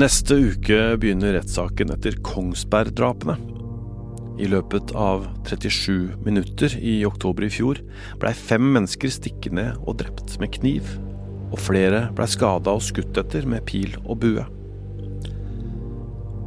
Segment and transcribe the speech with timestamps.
[0.00, 3.34] Neste uke begynner rettssaken etter Kongsberg-drapene.
[4.40, 7.82] I løpet av 37 minutter i oktober i fjor
[8.22, 10.88] blei fem mennesker stikket ned og drept med kniv,
[11.50, 14.46] og flere blei skada og skutt etter med pil og bue.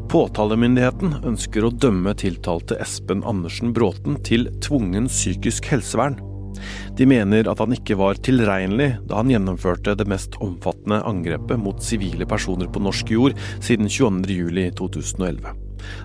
[0.10, 6.18] Påtalemyndigheten ønsker å dømme tiltalte Espen Andersen Bråten til tvungen psykisk helsevern.
[6.98, 11.84] De mener at han ikke var tilregnelig da han gjennomførte det mest omfattende angrepet mot
[11.84, 15.54] sivile personer på norsk jord siden 22.07.2011.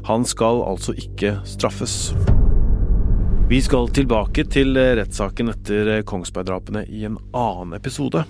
[0.08, 2.12] Han skal altså ikke straffes.
[3.48, 8.26] Vi skal tilbake til rettssaken etter Kongsberg-drapene i en annen episode.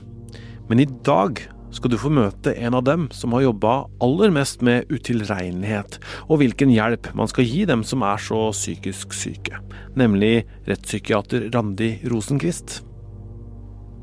[0.69, 1.41] Men i dag
[1.75, 6.41] skal du få møte en av dem som har jobba aller mest med utilregnelighet, og
[6.41, 9.61] hvilken hjelp man skal gi dem som er så psykisk syke,
[9.99, 12.81] nemlig rettspsykiater Randi Rosenquist.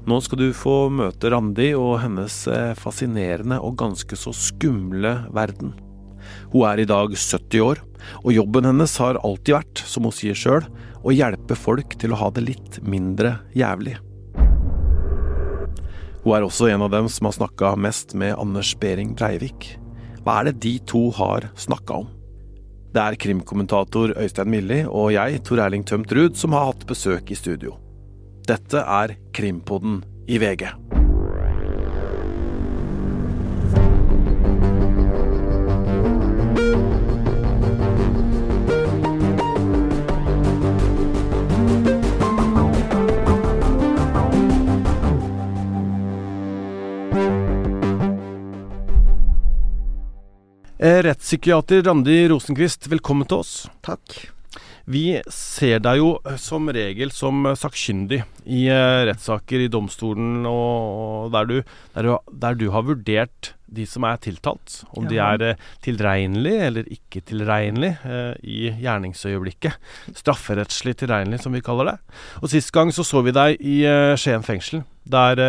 [0.05, 5.74] Nå skal du få møte Randi og hennes eh, fascinerende og ganske så skumle verden.
[6.54, 7.82] Hun er i dag 70 år,
[8.22, 10.68] og jobben hennes har alltid vært, som hun sier sjøl,
[11.05, 13.98] å hjelpe folk til å ha det litt mindre jævlig.
[16.26, 19.76] Hun er også en av dem som har snakka mest med Anders Behring Breivik.
[20.26, 22.07] Hva er det de to har snakka om?
[22.95, 27.29] Det er krimkommentator Øystein Milli og jeg, Tor Erling Tømt Ruud, som har hatt besøk
[27.29, 27.77] i studio.
[28.49, 30.95] Dette er Krimpodden i VG.
[50.86, 53.54] Rettspsykiater Randi Rosenquist, velkommen til oss.
[53.86, 54.14] Takk.
[54.86, 61.32] Vi ser deg jo eh, som regel som eh, sakkyndig i rettssaker i domstolen, og
[61.34, 61.56] der du,
[61.96, 65.09] der, du, der du, har vurdert de som er tiltalt, om ja.
[65.09, 68.13] de er tilregnelige eller ikke tilregnelige
[68.45, 69.81] i gjerningsøyeblikket.
[70.22, 71.97] Strafferettslig tilregnelig, som vi kaller det.
[72.44, 73.81] Og Sist gang så så vi deg i
[74.22, 75.41] Skien fengsel, der,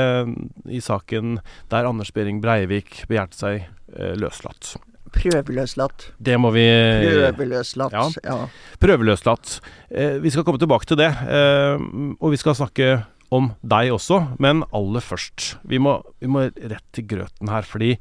[0.65, 1.39] i saken
[1.71, 3.73] der Anders Behring Breivik begjærte seg
[4.17, 4.79] løslatt.
[5.16, 6.10] Prøveløslatt.
[6.22, 6.65] Det må vi
[7.06, 8.06] Prøveløslatt, ja.
[8.25, 8.38] ja.
[8.82, 9.59] Prøveløslatt.
[9.91, 11.81] Eh, vi skal komme tilbake til det, eh,
[12.21, 12.91] og vi skal snakke
[13.34, 15.56] om deg også, men aller først.
[15.66, 17.97] Vi må, vi må rett til grøten her, fordi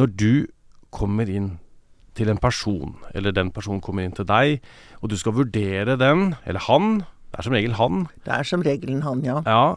[0.00, 0.32] når du
[0.94, 1.58] kommer inn
[2.18, 4.60] til en person, eller den personen kommer inn til deg,
[5.00, 8.06] og du skal vurdere den, eller han Det er som regel han.
[8.26, 9.36] Det er som regel han, ja.
[9.46, 9.76] ja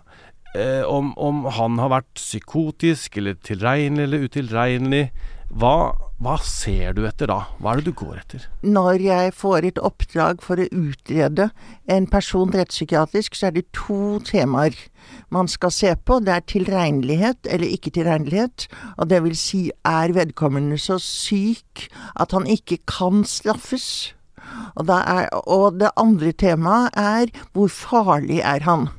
[0.57, 5.03] eh, om, om han har vært psykotisk, eller tilregnelig eller utilregnelig.
[5.53, 5.93] Hva,
[6.23, 7.41] hva, ser du etter da?
[7.59, 8.45] Hva er det du går etter?
[8.63, 11.49] Når jeg får et oppdrag for å utrede
[11.91, 14.77] en person rettspsykiatrisk, så er det to temaer
[15.35, 16.21] man skal se på.
[16.23, 18.69] Det er tilregnelighet eller ikke tilregnelighet.
[18.95, 24.13] Og det vil si, er vedkommende så syk at han ikke kan straffes?
[24.79, 28.91] Og, er, og det andre temaet er hvor farlig er han?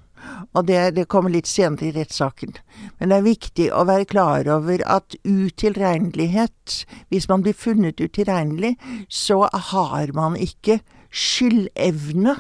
[0.55, 2.55] Og det, det, kommer litt senere i rettssaken.
[2.99, 8.75] Men det er viktig å være klar over at utilregnelighet Hvis man blir funnet utilregnelig,
[9.09, 10.81] så har man ikke
[11.15, 12.37] skyldevne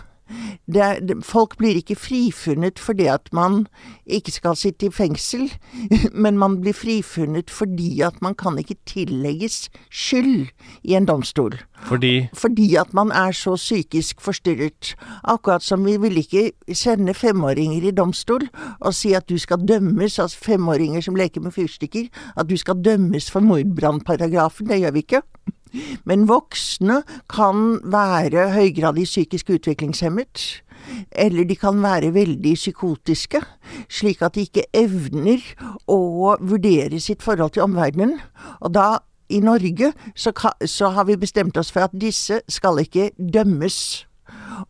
[0.74, 3.66] er, folk blir ikke frifunnet fordi at man
[4.06, 5.48] ikke skal sitte i fengsel,
[6.24, 10.48] men man blir frifunnet fordi at man kan ikke tillegges skyld
[10.82, 11.58] i en domstol.
[11.84, 12.28] Fordi?
[12.34, 14.94] Fordi at man er så psykisk forstyrret.
[15.24, 18.48] Akkurat som vi vil ikke sende femåringer i domstol
[18.80, 22.80] og si at du skal dømmes, altså femåringer som leker med fyrstikker, at du skal
[22.84, 24.68] dømmes for mordbrannparagrafen.
[24.68, 25.22] Det gjør vi ikke.
[26.04, 30.62] Men voksne kan være høygradig psykisk utviklingshemmet.
[31.10, 33.40] Eller de kan være veldig psykotiske,
[33.88, 35.42] slik at de ikke evner
[35.88, 38.18] å vurdere sitt forhold til omverdenen.
[38.60, 38.98] Og da,
[39.32, 40.34] i Norge, så,
[40.66, 44.04] så har vi bestemt oss for at disse skal ikke dømmes.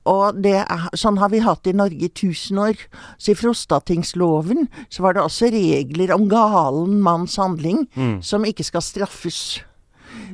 [0.09, 2.79] Og er, sånn har vi hatt i Norge i tusen år.
[3.19, 8.19] Så i Frostatingsloven så var det også regler om galen manns handling mm.
[8.25, 9.65] som ikke skal straffes.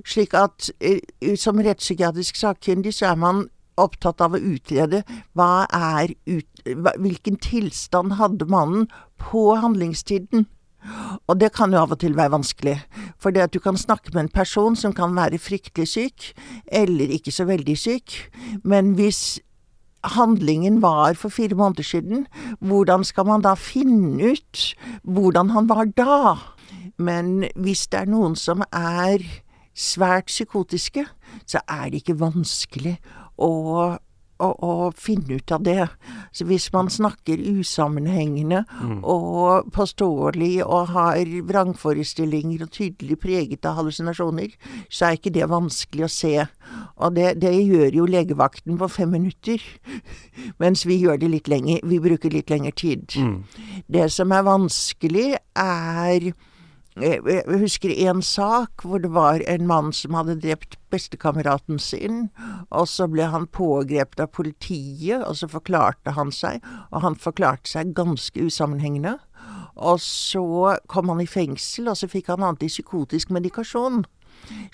[0.06, 1.00] Slik at eh,
[1.38, 3.48] som rettspsykiatrisk sakkyndig så er man
[3.80, 5.02] opptatt av å utrede
[5.38, 6.64] hva er ut,
[7.00, 8.88] hvilken tilstand hadde mannen
[9.20, 10.46] på handlingstiden.
[11.28, 12.78] Og det kan jo av og til være vanskelig,
[13.20, 16.30] for det at du kan snakke med en person som kan være fryktelig syk,
[16.66, 18.16] eller ikke så veldig syk,
[18.64, 19.40] men hvis
[20.16, 22.24] handlingen var for fire måneder siden,
[22.64, 24.62] hvordan skal man da finne ut
[25.04, 26.38] hvordan han var da?
[26.96, 29.20] Men hvis det er noen som er
[29.74, 31.06] svært psykotiske,
[31.46, 32.96] så er det ikke vanskelig
[33.40, 33.98] å
[34.40, 35.86] å, å, finne ut av det.
[36.32, 39.00] Så hvis man snakker usammenhengende mm.
[39.04, 44.54] og påståelig og har vrangforestillinger og tydelig preget av hallusinasjoner,
[44.88, 46.34] så er ikke det vanskelig å se.
[47.00, 49.64] Og det, det gjør jo legevakten på fem minutter,
[50.62, 51.84] mens vi gjør det litt lenger.
[51.86, 53.08] Vi bruker litt lengre tid.
[53.16, 53.42] Mm.
[53.90, 55.28] Det som er vanskelig,
[55.60, 56.32] er
[56.98, 62.28] jeg husker en sak hvor det var en mann som hadde drept bestekameraten sin,
[62.70, 66.58] og så ble han pågrepet av politiet, og så forklarte han seg,
[66.90, 69.18] og han forklarte seg ganske usammenhengende.
[69.80, 74.02] Og så kom han i fengsel, og så fikk han antipsykotisk medikasjon.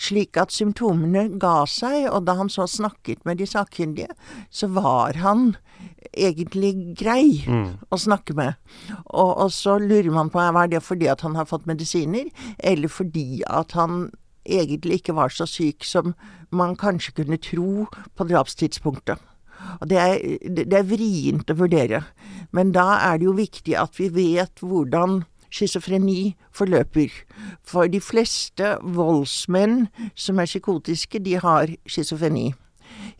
[0.00, 4.14] Slik at symptomene ga seg, og da han så snakket med de sakkyndige,
[4.50, 5.56] så var han
[6.12, 7.68] egentlig grei mm.
[7.90, 8.56] å snakke med.
[9.06, 12.92] Og, og, så lurer man på er det fordi at han har fått medisiner, eller
[12.92, 14.10] fordi at han
[14.46, 16.14] egentlig ikke var så syk som
[16.54, 19.18] man kanskje kunne tro på drapstidspunktet.
[19.80, 22.04] Og det er, det er vrient å vurdere.
[22.54, 27.10] Men da er det jo viktig at vi vet hvordan schizofreni forløper.
[27.66, 32.52] For de fleste voldsmenn som er psykotiske, de har schizofreni.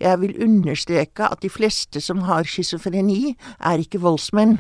[0.00, 4.58] Jeg vil understreke at de fleste som har schizofreni, er ikke voldsmenn.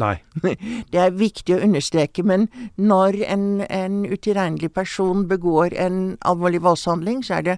[0.00, 0.16] Nei.
[0.92, 2.48] Det er viktig å understreke, men
[2.80, 7.56] når en, en utilregnelig person begår en alvorlig voldshandling, så er det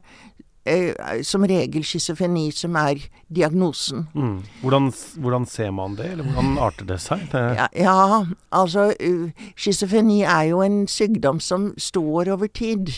[0.64, 4.06] eh, som regel schizofreni som er diagnosen.
[4.14, 4.40] Mm.
[4.62, 4.90] Hvordan,
[5.22, 7.22] hvordan, ser man det, eller hvordan arter det seg?
[7.32, 7.44] Det...
[7.60, 12.90] Ja, ja, altså uh, Schizofreni er jo en sykdom som står over tid.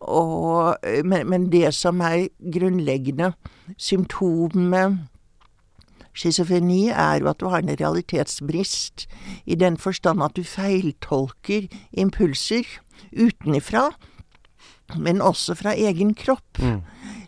[0.00, 3.34] Og, uh, men, men, det som er grunnleggende
[3.76, 4.98] symptomet
[6.14, 9.08] Schizofreni er jo at du har en realitetsbrist,
[9.46, 12.68] i den forstand at du feiltolker impulser
[13.10, 13.88] utenifra,
[14.96, 16.60] men også fra egen kropp.
[16.62, 16.84] Mm.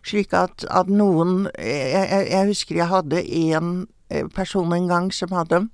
[0.07, 3.73] Slik at, at noen jeg, jeg, husker jeg hadde en
[4.11, 5.67] eh, person en gang som hadde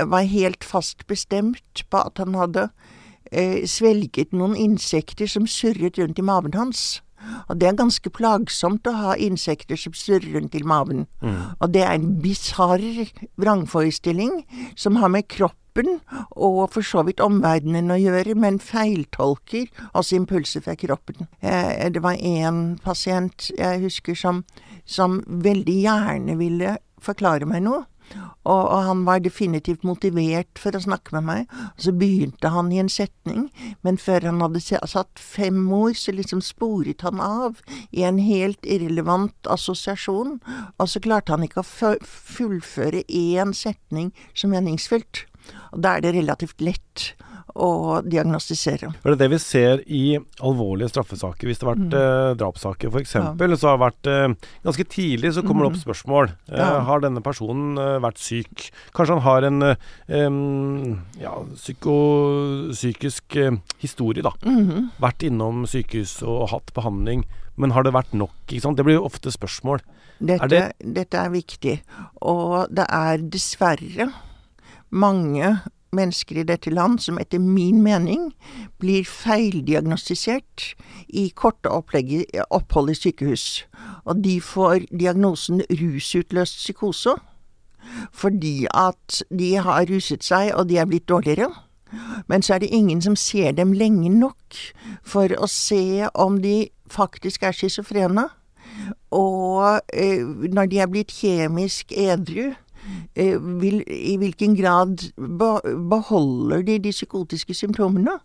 [0.00, 2.70] var helt fast bestemt på at han hadde
[3.30, 7.02] eh, svelget noen insekter som surret rundt i maven hans.
[7.48, 11.06] Og det er ganske plagsomt å ha insekter som surrer rundt i maven.
[11.22, 11.40] Mm.
[11.58, 12.84] Og det er en bisarr
[13.40, 14.42] vrangforestilling
[14.78, 16.00] som har med kroppen,
[16.34, 21.28] og for så vidt omverdenen å gjøre, men feiltolker altså impulser fra kroppen.
[21.40, 24.42] Eh, det var én pasient jeg husker som,
[24.84, 27.84] som veldig gjerne ville forklare meg noe.
[28.18, 31.54] Og, og, han var definitivt motivert for å snakke med meg.
[31.76, 33.48] Og så begynte han i en setning,
[33.86, 37.60] men før han hadde satt fem ord, så liksom sporet han av
[37.90, 40.38] i en helt irrelevant assosiasjon.
[40.78, 45.26] Og så klarte han ikke å fullføre én setning som meningsfylt.
[45.74, 47.12] Og da er det relativt lett
[47.54, 48.92] å diagnostisere.
[49.02, 50.04] Det er det vi ser i
[50.44, 51.48] alvorlige straffesaker.
[51.48, 51.98] Hvis det har vært mm.
[52.00, 53.32] eh, drapssaker f.eks., ja.
[53.32, 55.66] så har det vært eh, Ganske tidlig så kommer mm.
[55.66, 55.84] det opp mm.
[55.84, 56.32] spørsmål.
[56.50, 56.70] Eh, ja.
[56.88, 58.68] Har denne personen eh, vært syk?
[58.96, 59.90] Kanskje han har en eh,
[61.20, 64.34] ja, psykisk eh, historie, da.
[64.46, 64.90] Mm.
[65.02, 67.26] Vært innom sykehus og hatt behandling.
[67.60, 68.32] Men har det vært nok?
[68.48, 69.82] Det blir jo ofte spørsmål.
[70.20, 71.76] Dette er, det dette er viktig.
[72.28, 74.10] Og det er dessverre
[74.90, 75.52] mange
[75.96, 78.30] mennesker i dette land som etter min mening
[78.82, 80.74] blir feildiagnostisert
[81.08, 83.64] i korte opphold i sykehus.
[84.04, 87.16] Og de får diagnosen rusutløst psykose
[88.12, 91.48] fordi at de har ruset seg og de er blitt dårligere.
[92.28, 94.58] Men så er det ingen som ser dem lenge nok
[95.02, 98.28] for å se om de faktisk er schizofrene.
[99.10, 102.52] Og eh, når de er blitt kjemisk edru,
[103.60, 105.12] vil, i hvilken grad
[105.90, 108.18] beholder de de psykotiske symptomene?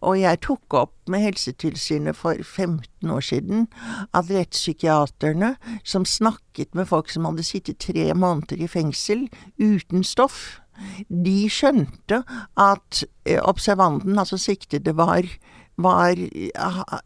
[0.00, 3.66] Og jeg tok opp med Helsetilsynet for 15 år siden
[4.14, 10.60] at rettspsykiaterne som snakket med folk som hadde sittet tre måneder i fengsel uten stoff,
[11.08, 12.22] de skjønte
[12.60, 15.24] at eh, observanten, altså siktede, var
[15.76, 16.16] var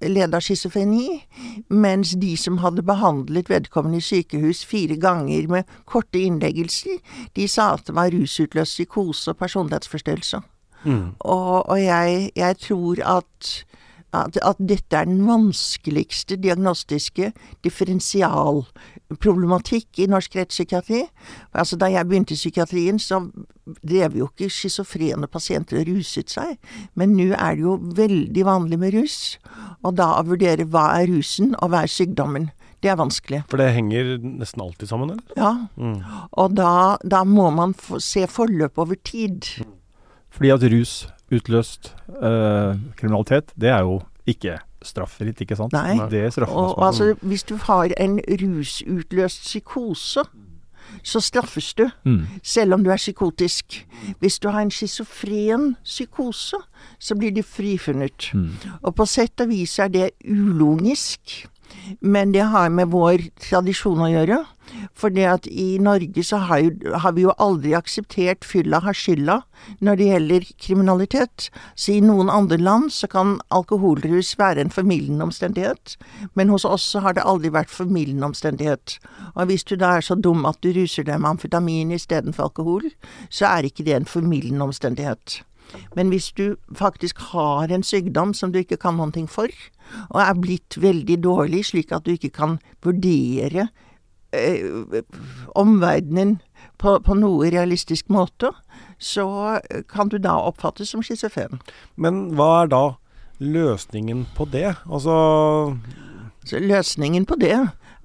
[0.07, 1.21] led av schizofreni,
[1.69, 7.01] mens de som hadde behandlet vedkommende i sykehus fire ganger med korte innleggelser,
[7.37, 10.43] de sa at det var rusutløst psykose og personlighetsforstyrrelse.
[10.85, 11.13] Mm.
[11.21, 13.51] Og, og jeg, jeg, tror at
[14.13, 17.33] at, at, dette er den vanskeligste diagnostiske
[17.65, 21.03] differensialproblematikk i norsk rettspsykiatri.
[21.55, 23.17] Altså, da jeg begynte i psykiatrien, så
[23.87, 26.51] drev jo ikke schizofrene pasienter og ruset seg,
[26.99, 29.17] men nå er det jo veldig vanlig med rus.
[29.87, 32.47] Og da å vurdere hva er rusen, og hva er sykdommen.
[32.81, 33.43] Det er vanskelig.
[33.53, 35.25] For det henger nesten alltid sammen, eller?
[35.37, 35.53] Ja.
[35.77, 36.01] Mm.
[36.41, 39.45] Og da, da, må man se forløp over tid.
[40.33, 45.75] Fordi at rus utløst uh, kriminalitet, det er jo ikke straffritt, ikke sant?
[45.77, 45.97] Nei.
[46.11, 50.25] Det og, og altså, hvis du har en rusutløst psykose,
[51.03, 51.89] så straffes du.
[52.05, 52.27] Mm.
[52.43, 53.87] Selv om du er psykotisk.
[54.19, 56.57] Hvis du har en schizofren psykose,
[56.99, 58.31] så blir du frifunnet.
[58.35, 58.51] Mm.
[58.83, 61.47] Og på sett og vis er det ulogisk.
[62.01, 64.45] Men det har med vår tradisjon å gjøre.
[64.95, 68.95] For det at i Norge så har, jo, har vi jo aldri akseptert fylla har
[68.95, 69.41] skylda
[69.83, 71.49] når det gjelder kriminalitet.
[71.75, 75.97] Så i noen andre land så kan alkoholrus være en formildende omstendighet.
[76.39, 78.99] Men hos oss så har det aldri vært formildende omstendighet.
[79.35, 82.91] Og hvis du da er så dum at du ruser deg med amfetamin istedenfor alkohol,
[83.29, 85.41] så er ikke det en formildende omstendighet.
[85.95, 89.49] Men hvis du faktisk har en sykdom som du ikke kan ting for,
[90.11, 93.69] og er blitt veldig dårlig slik at du ikke kan vurdere
[94.33, 95.03] eh,
[95.59, 96.39] omverdenen
[96.81, 98.53] på, på noe realistisk måte,
[99.01, 101.61] så kan du da oppfattes som schizofren.
[101.97, 102.85] Men hva er da
[103.41, 104.75] løsningen på det?
[104.85, 105.77] Altså
[106.45, 107.57] Så løsningen på det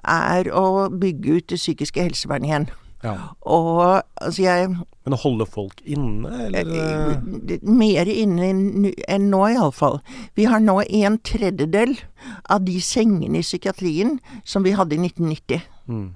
[0.06, 2.68] er å bygge ut det psykiske helsevernet igjen.
[3.06, 3.14] Ja.
[3.46, 4.70] Og altså jeg
[5.06, 6.72] Men å holde folk inne, eller?
[6.74, 8.64] Eh, Mer inne enn
[9.06, 10.00] enn nå, iallfall.
[10.38, 11.94] Vi har nå en tredjedel
[12.50, 15.62] av de sengene i psykiatrien som vi hadde i 1990.
[15.86, 16.08] Mm.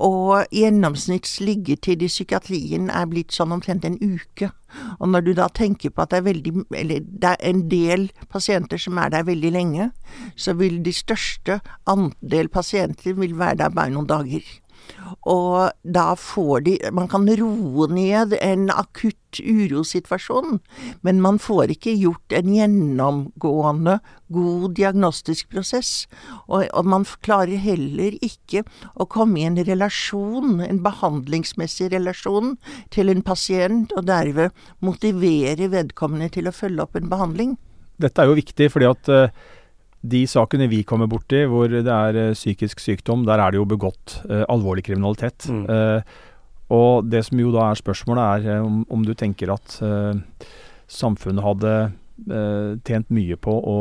[0.00, 4.48] Og gjennomsnitts liggetid i psykiatrien er blitt sånn omtrent en uke.
[4.96, 8.08] Og når du da tenker på at det er veldig Eller det er en del
[8.32, 9.90] pasienter som er der veldig lenge,
[10.36, 14.44] så vil de største andel pasienter vil være der bare noen dager.
[15.28, 20.56] Og da får de Man kan roe ned en akutt urosituasjon,
[21.04, 23.98] men man får ikke gjort en gjennomgående
[24.32, 26.06] god diagnostisk prosess.
[26.46, 28.64] Og, og man klarer heller ikke
[28.96, 32.56] å komme i en relasjon, en behandlingsmessig relasjon,
[32.94, 37.56] til en pasient, og derved motivere vedkommende til å følge opp en behandling.
[37.98, 39.46] Dette er jo viktig, fordi at eh,
[40.00, 43.68] de sakene vi kommer borti hvor det er eh, psykisk sykdom, der er det jo
[43.68, 45.48] begått eh, alvorlig kriminalitet.
[45.50, 45.64] Mm.
[45.66, 46.18] Eh,
[46.74, 50.20] og det som jo da er spørsmålet, er eh, om, om du tenker at eh,
[50.88, 51.72] samfunnet hadde
[52.28, 53.78] eh, tjent mye på å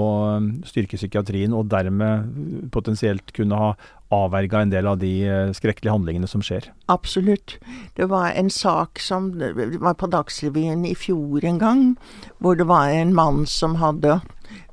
[0.68, 3.76] styrke psykiatrien, og dermed potensielt kunne ha
[4.16, 5.12] avverga en del av de
[5.52, 6.70] skrekkelige handlingene som skjer.
[6.88, 7.58] Absolutt.
[8.00, 11.82] Det var en sak som var på Dagsrevyen i fjor en gang,
[12.40, 14.22] hvor det var en mann som hadde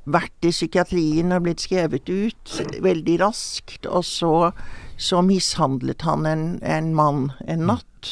[0.05, 4.51] vært i psykiatrien og blitt skrevet ut veldig raskt, og så,
[4.97, 8.11] så mishandlet han en, en mann en natt.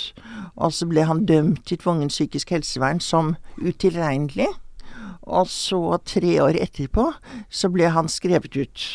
[0.55, 4.49] Og så ble han dømt til tvungent psykisk helsevern som utilregnelig.
[5.23, 7.05] Og så, tre år etterpå,
[7.49, 8.85] så ble han skrevet ut.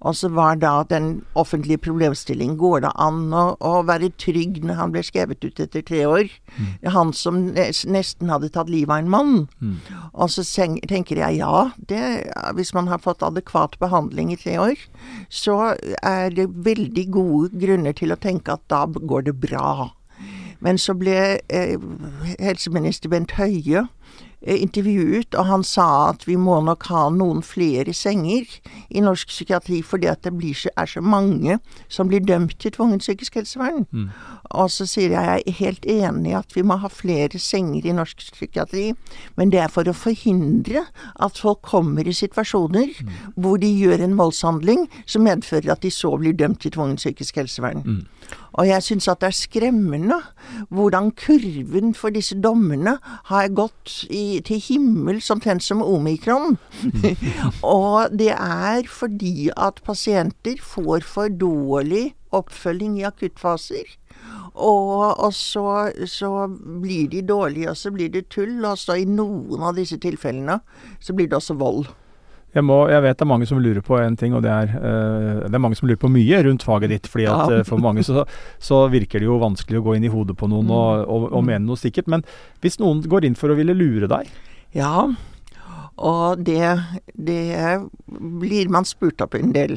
[0.00, 4.78] Og så var da den offentlige problemstillingen Går det an å, å være trygg når
[4.80, 6.32] han ble skrevet ut etter tre år?
[6.82, 9.36] Han som nesten hadde tatt livet av en mann.
[10.12, 10.42] Og så
[10.88, 14.82] tenker jeg ja, det, hvis man har fått adekvat behandling i tre år,
[15.28, 19.92] så er det veldig gode grunner til å tenke at da går det bra.
[20.60, 21.78] Men så ble eh,
[22.42, 23.86] helseminister Bent Høie
[24.46, 28.46] intervjuet, og han sa at vi må nok ha noen flere senger
[28.88, 31.58] i norsk psykiatri fordi at det blir så, er så mange
[31.90, 33.86] som blir dømt til tvungent psykisk helsevern.
[34.54, 37.86] Og så sier jeg jeg er helt enig i at vi må ha flere senger
[37.86, 38.92] i norsk psykiatri,
[39.36, 40.86] men det er for å forhindre
[41.18, 42.94] at folk kommer i situasjoner
[43.34, 47.42] hvor de gjør en voldshandling som medfører at de så blir dømt til tvungent psykisk
[47.42, 48.06] helsevern.
[48.58, 50.18] Og jeg syns at det er skremmende
[50.74, 52.96] hvordan kurven for disse dommene
[53.30, 56.58] har gått i, til himmels omtrent som omikron.
[57.62, 63.94] og det er fordi at pasienter får for dårlig oppfølging i akuttfaser.
[64.58, 66.48] Og, og så, så
[66.82, 68.58] blir de dårlige, og så blir det tull.
[68.64, 70.58] Og så i noen av disse tilfellene
[70.98, 71.86] så blir det også vold.
[72.58, 74.72] Jeg, må, jeg vet det er mange som lurer på en ting, og det er
[74.74, 77.08] uh, Det er mange som lurer på mye rundt faget ditt.
[77.10, 78.26] fordi at eh, for mange så,
[78.58, 81.44] så virker det jo vanskelig å gå inn i hodet på noen og, og, og
[81.46, 82.10] mene noe sikkert.
[82.10, 82.26] Men
[82.64, 84.30] hvis noen går inn for å ville lure deg
[84.76, 85.08] Ja,
[85.98, 86.62] og det,
[87.14, 89.76] det blir man spurt opp en del.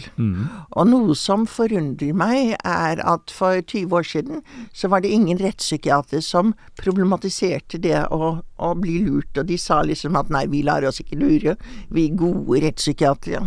[0.78, 4.42] Og noe som forundrer meg, er at for 20 år siden
[4.74, 9.82] så var det ingen rettspsykiater som problematiserte det å, å bli lurt, og de sa
[9.86, 11.58] liksom at nei, vi lar oss ikke lure,
[11.90, 13.46] vi er gode rettspsykiatere.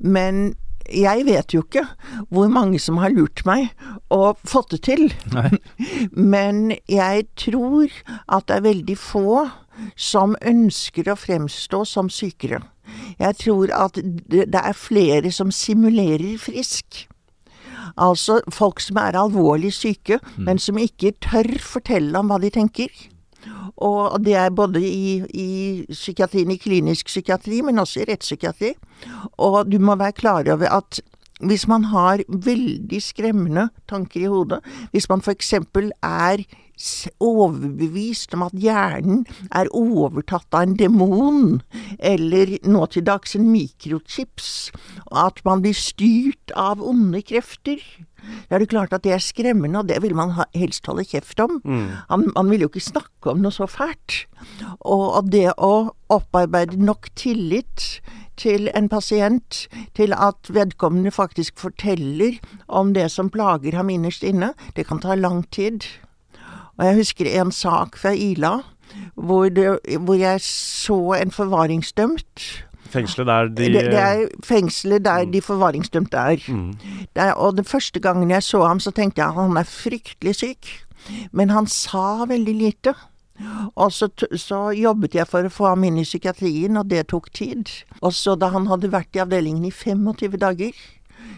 [0.00, 0.54] Men
[0.92, 1.84] jeg vet jo ikke
[2.30, 3.72] hvor mange som har lurt meg
[4.14, 5.08] og fått det til.
[5.34, 5.50] Nei.
[6.34, 7.90] Men jeg tror
[8.26, 9.46] at det er veldig få
[9.96, 12.62] som ønsker å fremstå som sykere.
[13.18, 13.98] Jeg tror at
[14.30, 17.06] det er flere som simulerer frisk.
[17.96, 22.90] Altså folk som er alvorlig syke, men som ikke tør fortelle om hva de tenker.
[23.76, 25.48] Og det er både i, i
[25.90, 28.72] psykiatrien, i klinisk psykiatri, men også i rettspsykiatri.
[29.44, 31.00] Og du må være klar over at
[31.44, 35.52] hvis man har veldig skremmende tanker i hodet, hvis man f.eks.
[35.52, 36.44] er
[37.22, 41.62] overbevist om at hjernen er overtatt av en demon,
[41.98, 44.50] eller nå til dags en mikrochips,
[45.08, 47.80] og at man blir styrt av onde krefter,
[48.48, 51.40] da er det klart at det er skremmende, og det vil man helst holde kjeft
[51.42, 51.60] om.
[51.64, 51.88] Mm.
[52.10, 54.24] Han, man vil jo ikke snakke om noe så fælt.
[54.80, 58.00] Og, og det å opparbeide nok tillit
[58.36, 59.64] til en pasient
[59.96, 62.36] til at vedkommende faktisk forteller
[62.68, 65.86] om det som plager ham innerst inne, det kan ta lang tid.
[66.76, 68.58] Og jeg husker en sak fra Ila
[69.14, 72.46] hvor, det, hvor jeg så en forvaringsdømt.
[72.86, 75.32] Fengselet der de det, det, er fengselet der mm.
[75.32, 76.44] de forvaringsdømte er.
[76.48, 76.74] Mm.
[77.14, 77.32] er.
[77.32, 80.86] Og den første gangen jeg så ham, så tenkte jeg at han er fryktelig syk.
[81.32, 82.94] Men han sa veldig lite.
[83.74, 87.28] Og så, så, jobbet jeg for å få ham inn i psykiatrien, og det tok
[87.36, 87.68] tid.
[88.00, 90.72] Og så da han hadde vært i avdelingen i 25 dager,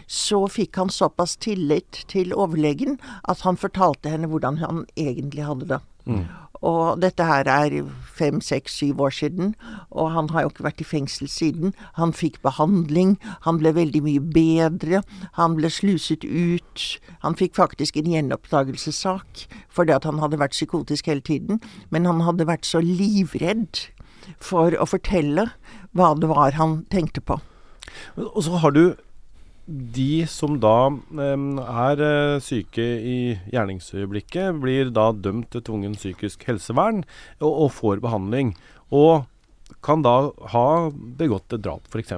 [0.09, 2.97] så fikk han såpass tillit til overlegen
[3.29, 5.81] at han fortalte henne hvordan han egentlig hadde det.
[6.09, 6.23] Mm.
[6.65, 7.75] Og dette her er
[8.17, 9.53] fem, seks, syv år siden,
[9.91, 11.71] og han har jo ikke vært i fengsel siden.
[11.95, 15.03] Han fikk behandling, han ble veldig mye bedre,
[15.37, 16.83] han ble sluset ut.
[17.23, 21.61] Han fikk faktisk en gjenoppdagelsessak fordi at han hadde vært psykotisk hele tiden,
[21.93, 23.85] men han hadde vært så livredd
[24.43, 25.47] for å fortelle
[25.95, 27.39] hva det var han tenkte på.
[28.17, 28.83] Og så har du
[29.69, 33.17] de som da er eh, syke i
[33.53, 37.03] gjerningsøyeblikket, blir da dømt til tvungen psykisk helsevern
[37.39, 38.55] og, og får behandling.
[38.89, 39.27] Og
[39.85, 42.15] kan da ha begått et drap, f.eks.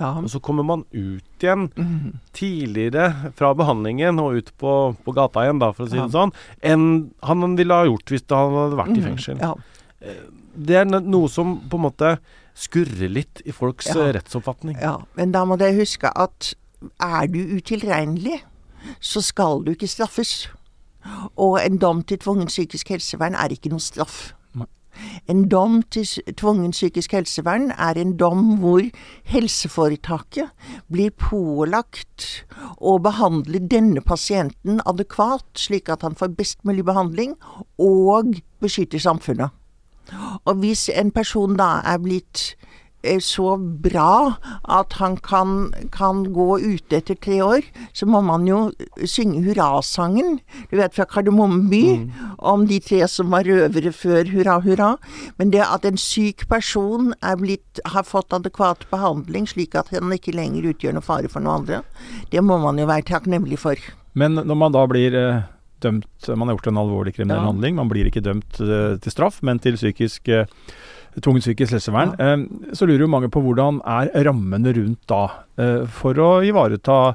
[0.00, 0.14] Ja.
[0.16, 2.14] Og så kommer man ut igjen mm.
[2.34, 4.72] tidligere fra behandlingen og ut på,
[5.04, 6.08] på, gata igjen, da, for å si ja.
[6.08, 6.32] det sånn,
[6.64, 6.88] enn
[7.28, 8.96] han ville ha gjort hvis han hadde vært mm.
[8.96, 9.10] i mhm.
[9.12, 9.44] fengsel.
[9.44, 9.52] Ja.
[10.00, 12.16] Eh, det er noe som på en måte
[12.56, 14.78] skurrer litt i folks rettsoppfatning.
[14.80, 16.54] Ja, men da må dere huske at
[17.00, 18.42] er du utilregnelig,
[19.00, 20.50] så skal du ikke straffes.
[21.36, 24.32] Og en dom til tvungen psykisk helsevern er ikke noe straff.
[25.28, 28.82] En dom til tvungen psykisk helsevern er en dom hvor
[29.24, 30.52] helseforetaket
[30.92, 32.44] blir pålagt
[32.78, 37.34] å behandle denne pasienten adekvat, slik at han får best mulig behandling,
[37.78, 39.50] og beskytter samfunnet.
[40.44, 42.54] Og hvis en person da er blitt
[43.24, 48.60] så bra at han kan, kan, gå ute etter tre år, så må man jo
[49.04, 50.38] synge hurrasangen,
[50.70, 52.28] du vet fra Kardemomme by, mm.
[52.50, 54.90] om de tre som var røvere før hurra, hurra.
[55.38, 60.36] Men det at en syk person blitt, har fått adekvat behandling, slik at han ikke
[60.36, 61.82] lenger utgjør noe fare for noen andre,
[62.32, 63.80] det må man jo være takknemlig for.
[64.14, 65.42] Men når man da blir eh,
[65.82, 67.48] dømt Man har gjort en alvorlig kriminell ja.
[67.50, 70.46] handling, man blir ikke dømt eh, til straff, men til psykisk eh,
[71.22, 72.14] tvungent psykisk helsevern.
[72.18, 72.36] Ja.
[72.74, 75.24] Så lurer jo mange på hvordan er rammene rundt da,
[75.60, 77.14] eh, for å ivareta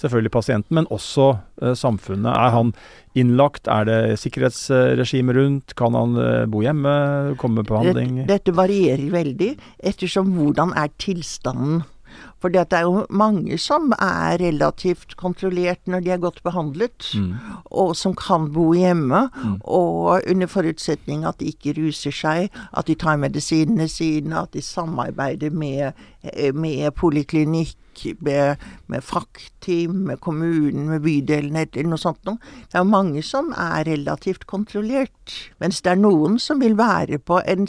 [0.00, 1.28] selvfølgelig pasienten, men også
[1.62, 2.30] eh, samfunnet.
[2.32, 2.72] Er han
[3.18, 3.68] innlagt?
[3.70, 5.74] Er det sikkerhetsregime rundt?
[5.78, 6.94] Kan han eh, bo hjemme?
[7.40, 8.22] Komme på behandling?
[8.22, 9.54] Dette, dette varierer veldig
[9.92, 11.82] ettersom hvordan er tilstanden
[12.40, 17.34] for det er jo mange som er relativt kontrollert når de er godt behandlet, mm.
[17.70, 19.26] og som kan bo hjemme.
[19.34, 19.58] Mm.
[19.68, 24.64] Og under forutsetning at de ikke ruser seg, at de tar medisinene sine, at de
[24.64, 25.92] samarbeider med,
[26.24, 27.76] eh, med poliklinikk.
[28.24, 28.56] Med,
[28.88, 32.38] med fraktteam, med kommunen, med bydelen eller noe sånt noe.
[32.70, 35.34] Det er mange som er relativt kontrollert.
[35.60, 37.68] Mens det er noen som vil være på en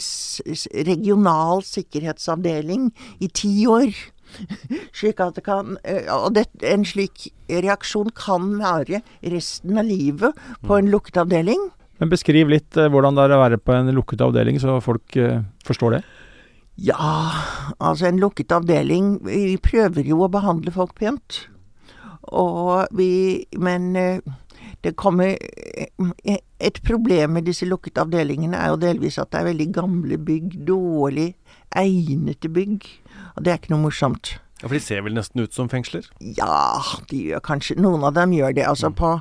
[0.88, 2.88] regional sikkerhetsavdeling
[3.20, 3.92] i ti år.
[4.98, 10.42] slik at det kan eh, Og det, en slik reaksjon kan være resten av livet
[10.66, 11.70] på en lukket avdeling.
[12.00, 15.16] Men Beskriv litt eh, hvordan det er å være på en lukket avdeling, så folk
[15.20, 16.02] uh, forstår det.
[16.82, 17.12] Ja,
[17.78, 21.44] altså en lukket avdeling Vi prøver jo å behandle folk pent.
[22.32, 23.92] Og vi Men
[24.82, 29.68] det kommer Et problem med disse lukkede avdelingene er jo delvis at det er veldig
[29.74, 30.56] gamle bygg.
[30.66, 31.34] Dårlig
[31.76, 32.88] egnede bygg.
[33.36, 34.36] Og det er ikke noe morsomt.
[34.62, 36.06] Ja, For de ser vel nesten ut som fengsler?
[36.38, 36.78] Ja,
[37.10, 38.66] de gjør kanskje Noen av dem gjør det.
[38.68, 38.98] Altså mm.
[39.00, 39.12] på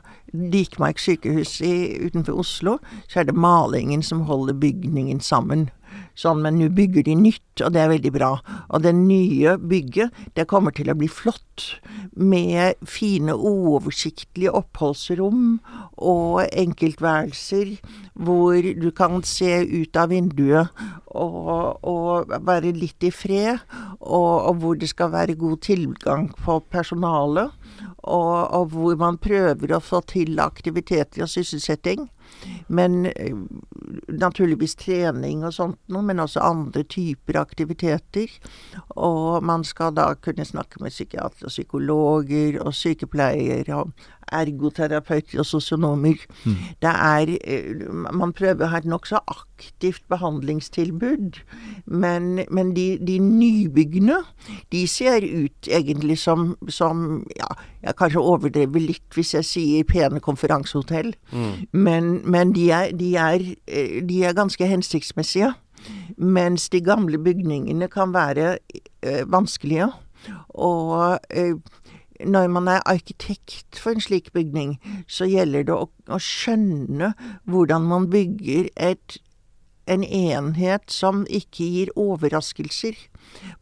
[0.53, 1.73] Dikmark sykehus i,
[2.05, 2.77] utenfor Oslo,
[3.09, 5.69] så er det malingen som holder bygningen sammen.
[6.17, 8.31] Sånn, men nå bygger de nytt, og det er veldig bra.
[8.69, 11.47] Og det nye bygget, det kommer til å bli flott.
[12.17, 15.59] Med fine, uoversiktlige oppholdsrom
[16.01, 17.75] og enkeltværelser
[18.17, 20.71] hvor du kan se ut av vinduet
[21.11, 23.61] og, og være litt i fred.
[24.01, 27.49] Og, og, hvor det skal være god tilgang på personale.
[28.01, 32.09] Og, og hvor man prøver å få til aktiviteter og sysselsetting.
[32.67, 33.35] Men eh,
[34.07, 38.31] naturligvis trening og sånt noe, men også andre typer aktiviteter.
[38.95, 43.93] Og man skal da kunne snakke med psykiatere og psykologer og sykepleiere og
[44.31, 46.19] ergoterapeuter og sosionomer.
[46.45, 46.55] Mm.
[46.81, 51.41] Det er eh, Man prøver å ha et nokså aktivt behandlingstilbud.
[51.85, 54.21] Men, men de, de, nybyggene,
[54.71, 57.49] de ser ut egentlig som, som ja,
[57.83, 61.13] jeg kanskje overdrever litt hvis jeg sier pene konferansehotell.
[61.31, 61.51] Mm.
[61.71, 65.53] Men, men de, er, de, er, eh, de, er, ganske hensiktsmessige.
[66.17, 68.57] Mens de gamle bygningene kan være
[69.05, 69.89] øh, vanskelige.
[70.49, 71.55] Og øh,
[72.25, 77.13] når man er arkitekt for en slik bygning, så gjelder det å, å skjønne
[77.49, 79.17] hvordan man bygger et,
[79.91, 82.97] en enhet som ikke gir overraskelser.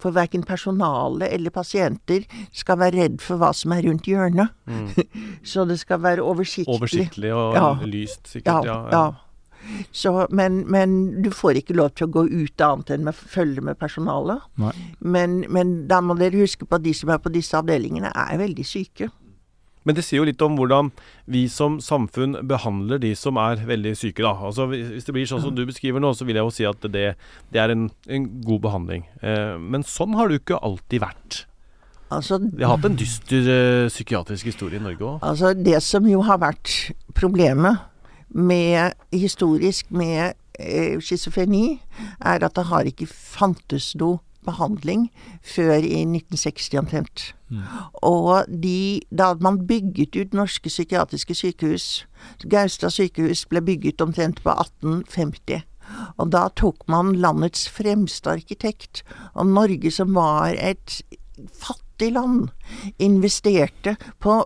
[0.01, 4.53] For verken personale eller pasienter skal være redd for hva som er rundt hjørnet.
[4.65, 4.91] Mm.
[5.51, 6.75] så det skal være oversiktlig.
[6.75, 7.73] Oversiktlig og ja.
[7.85, 8.69] lyst, sikkert.
[8.69, 8.77] ja.
[8.89, 8.93] ja.
[8.97, 9.07] ja.
[9.91, 13.63] Så, men, men, du får ikke lov til å gå ut annet enn med følge
[13.65, 14.45] med personalet.
[14.99, 18.39] Men, men, da må dere huske på at de som er på disse avdelingene, er
[18.41, 19.09] veldig syke.
[19.87, 20.91] Men det sier jo litt om hvordan
[21.31, 24.21] vi som samfunn behandler de som er veldig syke.
[24.25, 24.35] da.
[24.49, 26.89] Altså Hvis det blir sånn som du beskriver nå, så vil jeg jo si at
[26.91, 27.05] det,
[27.53, 29.07] det er en, en, god behandling.
[29.23, 31.43] Eh, men sånn har det jo ikke alltid vært.
[32.09, 35.19] Altså, vi har hatt en dyster uh, psykiatrisk historie i Norge òg.
[35.25, 37.85] Altså, det som jo har vært problemet
[38.29, 41.81] med, historisk med eh, schizofreni,
[42.21, 45.09] er at det har ikke fantes noe behandling
[45.43, 47.23] før i 1960 omtrent.
[47.49, 47.63] Mm.
[48.05, 52.05] Og de, da man bygget ut norske psykiatriske sykehus
[52.49, 55.63] Gaustad sykehus ble bygget omtrent på 1850.
[56.21, 60.99] Og da tok man landets fremste arkitekt, og Norge som var et
[61.55, 62.51] fattig land,
[62.99, 64.43] investerte på,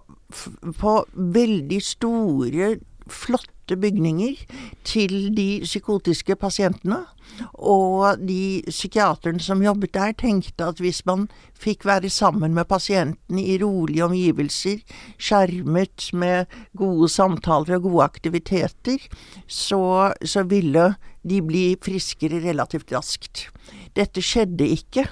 [0.79, 2.75] på veldig store,
[3.11, 4.35] flotte flotte bygninger
[4.83, 7.05] til de psykotiske pasientene.
[7.53, 13.41] Og de psykiaterne som jobbet der, tenkte at hvis man fikk være sammen med pasientene
[13.41, 14.83] i rolige omgivelser,
[15.17, 16.45] skjermet med
[16.77, 18.99] gode samtaler og gode aktiviteter,
[19.47, 23.49] så, så ville de bli friskere relativt raskt.
[23.95, 25.07] Dette skjedde ikke,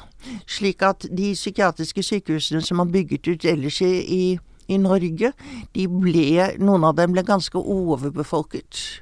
[0.45, 5.31] slik at de psykiatriske sykehusene som man bygget ut ellers i, i i Norge,
[5.75, 9.01] de ble, noen av dem ble ganske overbefolket.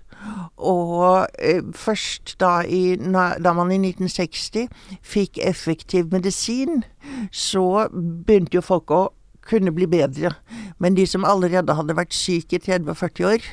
[0.60, 4.68] Og eh, først da, i, da, man i 1960
[5.06, 6.84] fikk effektiv medisin,
[7.32, 9.06] så begynte jo folk å
[9.50, 10.34] kunne bli bedre.
[10.80, 13.48] Men de som allerede hadde vært syke i 30-40 år,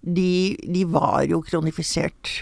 [0.00, 2.38] de, de var jo kronifisert.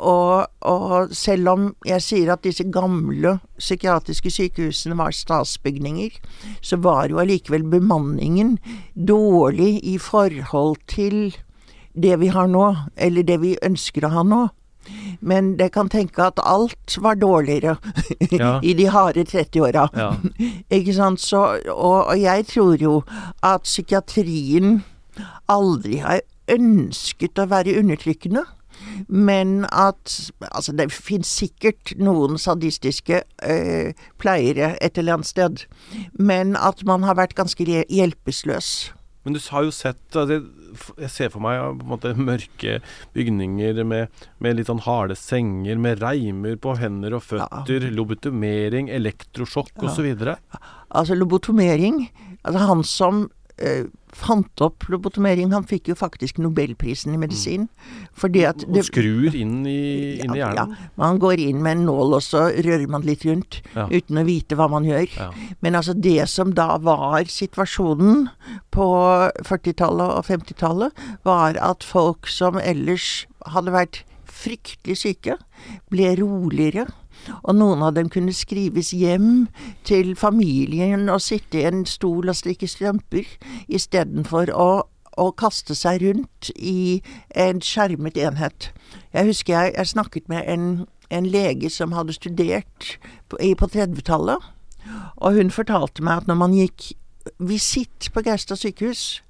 [0.00, 6.16] Og, og, selv om jeg sier at disse gamle psykiatriske sykehusene var statsbygninger,
[6.64, 8.56] så var jo allikevel bemanningen
[8.94, 11.36] dårlig i forhold til
[11.92, 14.46] det vi har nå, eller det vi ønsker å ha nå.
[15.20, 17.76] Men jeg kan tenke at alt var dårligere
[18.32, 18.54] ja.
[18.68, 19.88] i de harde 30-åra.
[19.92, 20.14] Ja.
[20.78, 21.20] Ikke sant?
[21.20, 22.94] Så, og, og jeg tror jo
[23.44, 24.80] at psykiatrien
[25.50, 28.46] aldri har ønsket å være undertrykkende.
[29.08, 35.66] Men at Altså, det finnes sikkert noen sadistiske øh, pleiere et eller annet sted.
[36.14, 38.92] Men at man har vært ganske hjelpeløs.
[39.24, 40.40] Men du har jo sett altså,
[40.96, 42.78] Jeg ser for meg på en måte mørke
[43.16, 47.92] bygninger med, med litt sånn harde senger, med reimer på hender og føtter, ja.
[47.92, 49.90] lobotomering, elektrosjokk ja.
[49.90, 50.24] osv.
[50.88, 52.06] Altså lobotomering
[52.40, 53.26] Altså han som
[54.16, 55.52] fant opp lobotomering.
[55.54, 57.68] Han fikk jo faktisk nobelprisen i medisin.
[58.18, 60.74] Fordi at det, og skrur inn i, inn i hjernen?
[60.74, 63.60] Ja, man går inn med en nål, og så rører man litt rundt.
[63.76, 63.86] Ja.
[63.90, 65.06] Uten å vite hva man gjør.
[65.16, 65.30] Ja.
[65.64, 68.28] Men altså det som da var situasjonen
[68.74, 68.88] på
[69.46, 74.02] 40-tallet og 50-tallet, var at folk som ellers hadde vært
[74.40, 75.36] fryktelig syke,
[75.92, 76.88] ble roligere
[77.42, 79.48] og noen av dem kunne skrives hjem
[79.84, 83.28] til familien og sitte i en stol og strikke strømper,
[83.68, 84.70] istedenfor å
[85.18, 87.00] å kaste seg rundt i
[87.36, 88.70] en skjermet enhet.
[89.12, 90.66] Jeg husker jeg, jeg snakket med en,
[91.10, 92.94] en, lege som hadde studert
[93.28, 94.50] på, på 30-tallet,
[95.20, 96.92] og hun fortalte meg at når man gikk
[97.36, 99.20] visitt på Gaustad sykehus,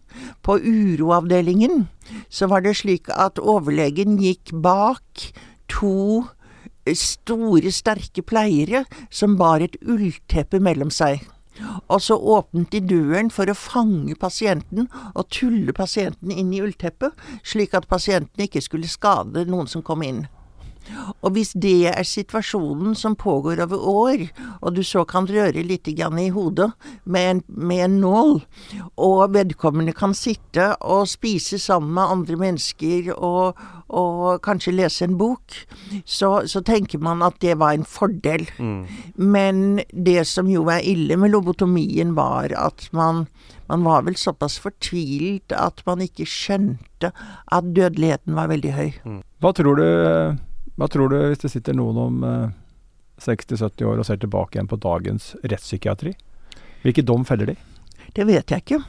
[0.43, 1.87] på uroavdelingen,
[2.29, 5.31] så var det slik at overlegen gikk bak
[5.71, 6.27] to
[6.97, 11.23] store, sterke pleiere som bar et ullteppe mellom seg.
[11.93, 17.13] Og så åpnet de døren for å fange pasienten og tulle pasienten inn i ullteppet,
[17.45, 20.25] slik at pasienten ikke skulle skade noen som kom inn.
[21.21, 24.25] Og hvis det er situasjonen som pågår over år,
[24.61, 25.97] og du så kan røre litt i
[26.31, 26.71] hodet
[27.05, 28.41] med en, med en nål,
[28.97, 35.19] og vedkommende kan sitte og spise sammen med andre mennesker og, og kanskje lese en
[35.19, 35.55] bok,
[36.05, 38.47] så, så, tenker man at det var en fordel.
[38.59, 38.85] Mm.
[39.17, 43.27] Men det som jo er ille med lobotomien, var at man,
[43.69, 48.89] man var vel såpass fortvilt at man ikke skjønte at dødeligheten var veldig høy.
[49.05, 49.21] Mm.
[49.41, 49.87] Hva tror du
[50.81, 52.53] hva tror du hvis det sitter noen om eh,
[53.21, 56.15] 60-70 år og ser tilbake igjen på dagens rettspsykiatri?
[56.87, 57.57] Hvilken dom feller de?
[58.17, 58.81] Det vet jeg ikke.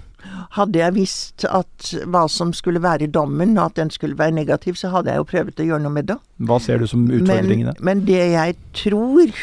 [0.55, 4.93] Hadde jeg visst at hva som skulle være dommen, at den skulle være negativ, så
[4.93, 6.17] hadde jeg jo prøvd å gjøre noe med det.
[6.47, 7.73] Hva ser du som utfordringene?
[7.81, 9.33] Men, men det jeg tror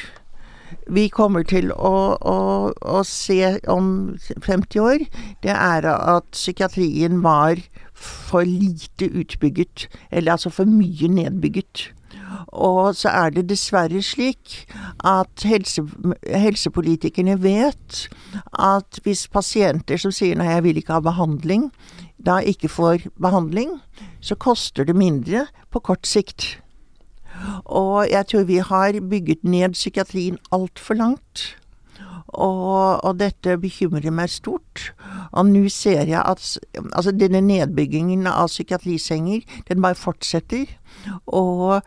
[0.89, 2.39] vi kommer til å, å,
[2.73, 5.05] å, se om 50 år,
[5.45, 7.61] det er at psykiatrien var
[7.93, 9.89] for lite utbygget.
[10.09, 11.91] Eller altså for mye nedbygget.
[12.47, 14.65] Og så er det dessverre slik
[15.07, 15.85] at helse,
[16.27, 18.07] helsepolitikerne vet
[18.53, 21.69] at hvis pasienter som sier nei, jeg vil ikke ha behandling,
[22.19, 23.79] da ikke får behandling,
[24.21, 26.59] så koster det mindre på kort sikt.
[27.65, 31.55] Og jeg tror vi har bygget ned psykiatrien altfor langt.
[32.29, 34.91] Og, og, dette bekymrer meg stort.
[35.33, 36.43] Og nå ser jeg at
[36.93, 40.69] altså denne nedbyggingen av psykiatrisenger, den bare fortsetter.
[41.27, 41.81] Og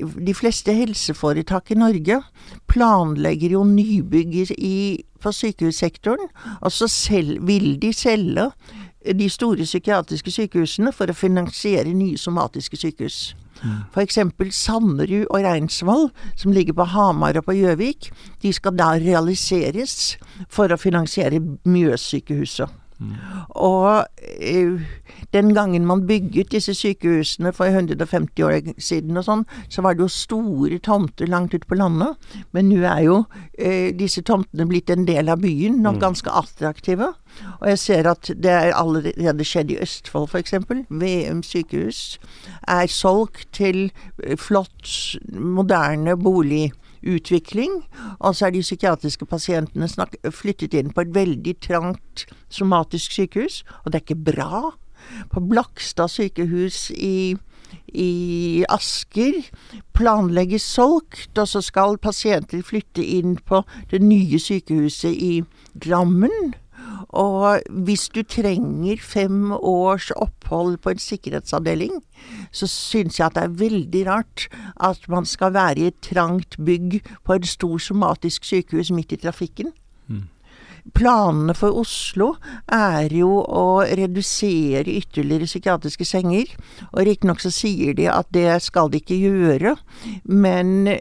[0.00, 2.20] de fleste helseforetak i Norge
[2.70, 4.76] planlegger jo nybygg i,
[5.20, 6.32] på sykehussektoren.
[6.60, 8.50] Og så selv, vil de selge
[9.04, 13.34] de store psykiatriske sykehusene for å finansiere nye somatiske sykehus.
[13.94, 14.18] F.eks.
[14.50, 18.10] Sanderud og Reinsvoll, som ligger på Hamar og på Gjøvik,
[18.42, 20.16] de skal da realiseres
[20.52, 22.83] for å finansiere Mjøssykehuset.
[23.04, 23.42] Mm.
[23.64, 24.84] Og uh,
[25.34, 30.04] den gangen man bygget disse sykehusene for 150 år siden og sånn, så var det
[30.04, 32.18] jo store tomter langt ute på landet.
[32.56, 36.02] Men nå er jo uh, disse tomtene blitt en del av byen, og mm.
[36.04, 37.12] ganske attraktive.
[37.60, 40.54] Og jeg ser at det er allerede skjedd i Østfold, f.eks.
[40.90, 42.04] VM sykehus
[42.70, 43.88] er solgt til
[44.22, 44.88] eh, flott,
[45.34, 46.70] moderne bolig
[47.06, 47.82] utvikling.
[48.32, 49.88] Så er de psykiatriske pasientene
[50.32, 54.62] flyttet inn på et veldig trangt somatisk sykehus, og det er ikke bra.
[55.32, 57.36] På Blakstad sykehus i,
[57.92, 59.42] i Asker
[59.94, 63.62] planlegges solgt, og så skal pasienter flytte inn på
[63.92, 65.34] det nye sykehuset i
[65.74, 66.54] Drammen.
[67.14, 72.00] Og hvis du trenger fem års opphold på en sikkerhetsavdeling,
[72.50, 74.48] så syns jeg at det er veldig rart
[74.82, 79.20] at man skal være i et trangt bygg på en stor somatisk sykehus midt i
[79.22, 79.70] trafikken.
[80.08, 80.24] Mm.
[80.92, 82.34] Planene for Oslo
[82.68, 86.50] er jo å redusere ytterligere psykiatriske senger.
[86.92, 89.76] Og riktignok så sier de at det skal de ikke gjøre,
[90.28, 90.98] men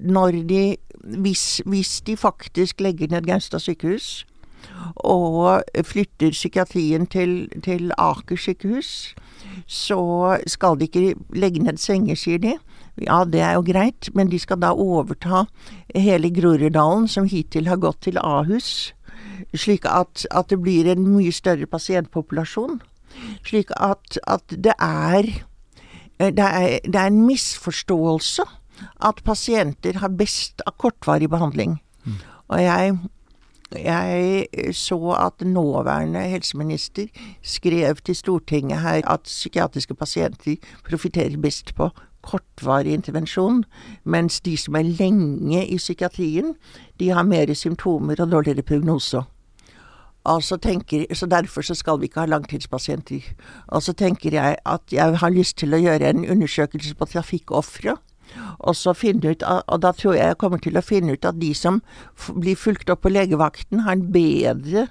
[0.00, 0.64] når de
[1.04, 4.24] hvis, hvis de faktisk legger ned Gaustad sykehus,
[4.96, 9.14] og flytter psykiatrien til, til Aker sykehus,
[9.66, 12.56] så skal de ikke legge ned senger, sier de.
[13.02, 15.44] Ja, det er jo greit, men de skal da overta
[15.94, 18.92] hele Groruddalen, som hittil har gått til Ahus,
[19.54, 22.80] slik at, at det blir en mye større pasientpopulasjon.
[23.46, 25.26] Slik at, at det, er,
[26.18, 28.46] det er Det er en misforståelse
[29.06, 31.78] at pasienter har best av kortvarig behandling.
[32.04, 32.18] Mm.
[32.48, 32.96] Og jeg
[33.72, 37.06] jeg så at nåværende helseminister
[37.42, 41.90] skrev til Stortinget her at psykiatriske pasienter profitterer best på
[42.24, 43.64] kortvarig intervensjon,
[44.04, 46.54] mens de som er lenge i psykiatrien,
[47.00, 49.22] de har mer symptomer og dårligere prognose.
[50.24, 53.20] Altså så, tenker, så Derfor så skal vi ikke ha langtidspasienter.
[53.66, 57.96] Og så tenker jeg at jeg har lyst til å gjøre en undersøkelse på trafikkofre.
[58.58, 61.40] Og, så finne ut, og da tror jeg jeg kommer til å finne ut at
[61.40, 61.80] de som
[62.34, 64.88] blir fulgt opp på legevakten, har en bedre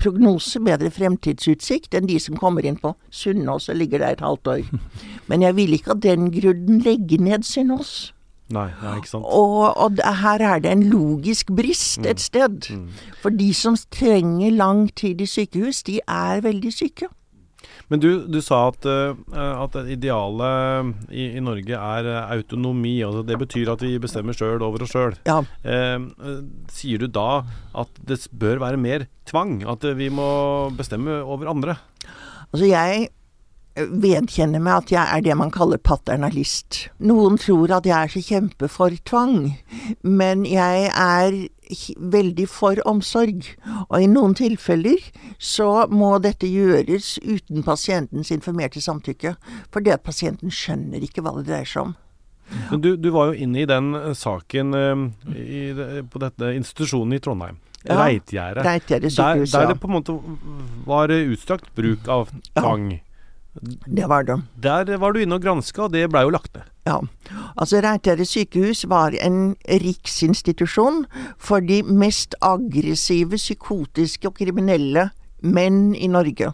[0.00, 4.50] prognose, bedre fremtidsutsikt enn de som kommer inn på Sunnaas og ligger der et halvt
[4.56, 4.66] år.
[5.30, 8.12] Men jeg vil ikke av den grunnen legge ned Sunnaas.
[8.52, 9.24] Nei, nei, ikke sant.
[9.24, 12.24] Og, og, her er det en logisk brist et mm.
[12.26, 12.66] sted.
[12.76, 12.88] Mm.
[13.22, 17.08] For de som trenger lang tid i sykehus, de er veldig syke.
[17.94, 19.14] Men du, du sa at, uh,
[19.62, 22.96] at idealet i, i, Norge er autonomi.
[23.06, 25.14] Altså det betyr at vi bestemmer sjøl over oss sjøl.
[25.28, 25.38] Ja.
[25.62, 26.42] Uh,
[26.74, 29.60] sier du da at det bør være mer tvang?
[29.70, 30.26] At vi må
[30.74, 31.78] bestemme over andre?
[32.50, 33.12] Altså jeg
[33.74, 36.86] vedkjenner meg at jeg er det man kaller paternalist.
[37.02, 39.56] Noen tror at jeg er så kjempe for tvang,
[40.02, 41.38] men jeg er
[41.98, 43.48] veldig for omsorg.
[43.88, 45.02] Og i noen tilfeller
[45.38, 49.34] så må dette gjøres uten pasientens informerte samtykke,
[49.72, 51.94] for det at pasienten skjønner ikke hva det dreier seg om.
[52.70, 55.04] Men du, du var jo inne i den eh, saken eh,
[55.40, 55.62] i,
[56.12, 57.56] på dette institusjonen i Trondheim.
[57.84, 59.16] Ja, Reitgjerdet.
[59.16, 60.14] Der, der det på en måte
[60.86, 63.00] var utstrakt bruk av tvang.
[63.62, 64.40] Det var det.
[64.62, 66.66] Der var du inne og granska, og det blei jo lagt ned.
[66.86, 66.98] Ja.
[67.56, 71.04] Altså, Reitere sykehus var en riksinstitusjon
[71.38, 75.08] for de mest aggressive, psykotiske og kriminelle
[75.40, 76.52] menn i Norge.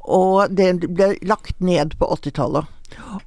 [0.00, 2.70] Og det ble lagt ned på 80-tallet.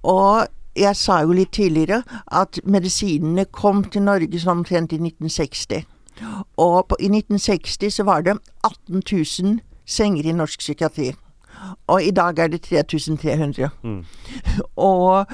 [0.04, 5.86] Og jeg sa jo litt tidligere at medisinene kom til Norge sånn omtrent i 1960.
[6.60, 11.14] Og på, i 1960 så var det 18 000 senger i norsk psykiatri.
[11.88, 13.70] Og i dag er det 3300.
[14.76, 15.26] Og,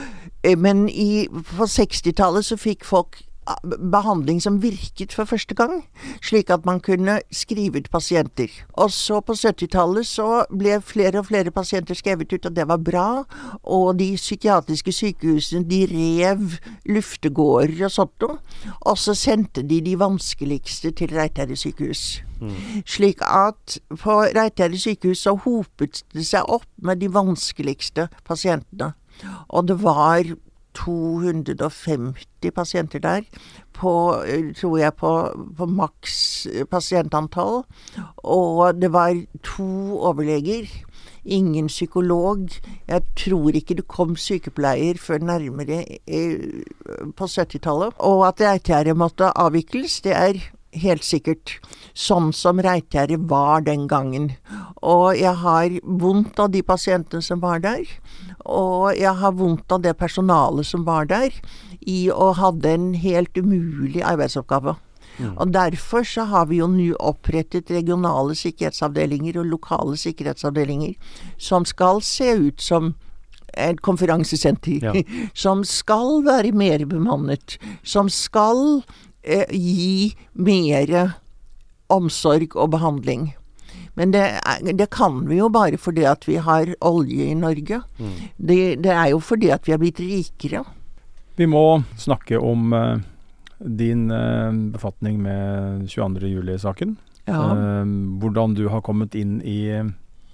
[0.44, 3.22] eh, men i, på 60-tallet så fikk folk
[3.92, 5.82] behandling som virket for første gang,
[6.24, 8.52] slik at man kunne skrive ut pasienter.
[8.74, 12.82] Og så på 70-tallet så ble flere og flere pasienter skrevet ut, og det var
[12.82, 13.08] bra.
[13.64, 16.58] Og de psykiatriske sykehusene de rev
[16.90, 18.40] luftegårder og sånt noe.
[18.82, 22.22] Og så sendte de de vanskeligste til Reitgjerdet sykehus.
[22.90, 28.94] Slik at på Reitgjerdet sykehus så hopet det seg opp med de vanskeligste pasientene.
[29.50, 30.26] Og det var
[30.82, 33.22] 250 pasienter der,
[33.74, 35.12] på, eh, tror jeg, på,
[35.58, 37.64] på maks eh, pasientantall.
[38.18, 40.70] Og det var to overleger.
[41.26, 42.50] Ingen psykolog.
[42.88, 46.64] Jeg tror ikke det kom sykepleier før nærmere eh,
[47.18, 47.94] på 70-tallet.
[48.00, 50.42] Og at Reitgjerdet måtte avvikles, det er
[50.74, 51.58] helt sikkert.
[51.98, 54.32] Sånn som Reitgjerdet var den gangen.
[54.82, 57.84] Og jeg har vondt av de pasientene som var der.
[58.46, 61.36] Og jeg har vondt av det personalet som var der,
[61.82, 64.78] i å hadde en helt umulig arbeidsoppgave.
[65.22, 70.96] Og derfor så har vi jo nå opprettet regionale sikkerhetsavdelinger og lokale sikkerhetsavdelinger
[71.38, 72.94] som skal se ut som
[73.52, 74.80] et konferansesenter.
[74.80, 74.94] Ja.
[75.36, 77.58] Som skal være mer bemannet.
[77.84, 78.82] Som skal
[79.24, 81.14] gi mer
[81.92, 83.34] omsorg og behandling.
[84.00, 84.24] Men det,
[84.80, 87.82] det kan vi jo bare fordi at vi har olje i Norge.
[88.40, 90.64] Det, det er jo fordi at vi er blitt rikere.
[91.36, 93.02] Vi må snakke om eh,
[93.60, 96.96] din eh, befatning med 22.07-saken.
[97.28, 97.42] Ja.
[97.52, 99.92] Eh, hvordan du har kommet inn i eh,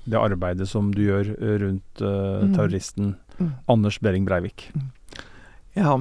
[0.08, 2.54] det arbeidet som du gjør eh, rundt eh, Mm.
[2.56, 3.52] terroristen Mm.
[3.69, 4.63] Anders Behring Breivik.
[5.78, 6.00] ja.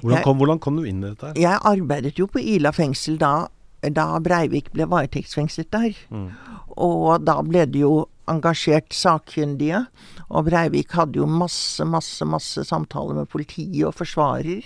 [0.00, 1.34] Hvordan Jeg- kom, hvordan kom du inn i dette?
[1.40, 3.46] Jeg arbeidet jo på Ila fengsel da,
[3.82, 5.94] da Breivik ble varetektsfengslet der.
[6.10, 6.30] Mm.
[6.76, 9.86] Og da ble det jo engasjert sakkyndige.
[10.30, 14.64] Og Breivik hadde jo masse, masse, masse samtaler med politiet og forsvarer.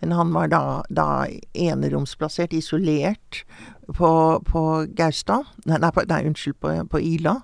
[0.00, 0.62] Men han var da,
[0.92, 3.42] da eneromsplassert, isolert,
[3.88, 4.10] på,
[4.44, 4.62] på
[4.94, 5.48] Gaustad.
[5.66, 7.38] Nei, nei, nei unnskyld, på, på Ila.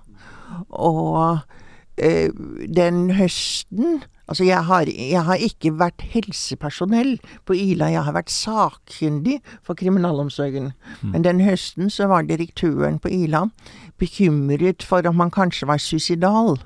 [0.69, 1.39] Og
[1.97, 2.29] eh,
[2.69, 8.33] den høsten Altså, jeg har, jeg har ikke vært helsepersonell på Ila, jeg har vært
[8.33, 10.71] sakkyndig for kriminalomsorgen.
[11.13, 13.45] Men den høsten så var direktøren på Ila
[14.01, 16.57] bekymret for om han kanskje var suicidal.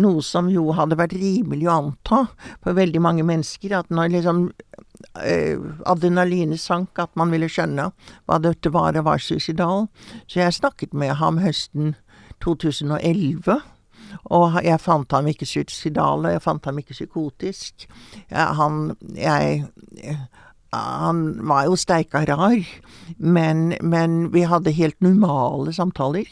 [0.00, 2.20] Noe som jo hadde vært rimelig å anta
[2.62, 4.44] for veldig mange mennesker, at når liksom
[5.24, 5.58] eh,
[5.90, 7.90] adrenalinet sank, at man ville skjønne
[8.28, 9.88] hva dette var og var suicidal.
[10.26, 11.94] Så jeg snakket med ham høsten
[12.44, 13.60] 2011.
[14.24, 17.88] Og jeg fant ham ikke suicidal, jeg fant ham ikke psykotisk.
[18.30, 19.66] Jeg, han Jeg
[20.72, 22.62] Han var jo steika rar,
[23.18, 26.28] men, men vi hadde helt normale samtaler.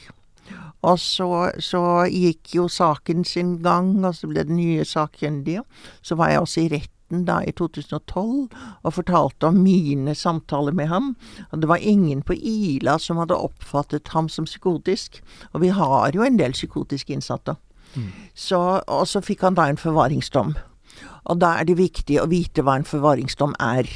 [0.87, 5.65] Og så, så gikk jo saken sin gang, og så ble det nye sakkyndige.
[6.03, 8.53] Så var jeg også i retten da i 2012
[8.85, 11.15] og fortalte om mine samtaler med ham.
[11.51, 15.23] Og det var ingen på Ila som hadde oppfattet ham som psykotisk.
[15.53, 17.57] Og vi har jo en del psykotiske innsatte.
[18.35, 20.55] Så, og så fikk han da en forvaringsdom.
[21.29, 23.89] Og da er det viktig å vite hva en forvaringsdom er.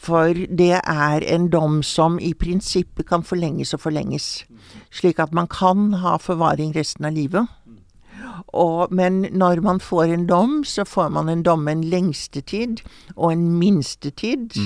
[0.00, 4.44] For det er en dom som i prinsippet kan forlenges og forlenges.
[4.90, 7.46] Slik at man kan ha forvaring resten av livet.
[8.48, 12.82] Og, men når man får en dom, så får man en dom med en lengstetid
[13.16, 14.56] og en minstetid.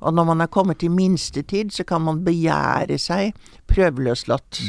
[0.00, 3.34] Og når man har kommet til minstetid, så kan man begjære seg
[3.68, 4.60] prøveløslatt.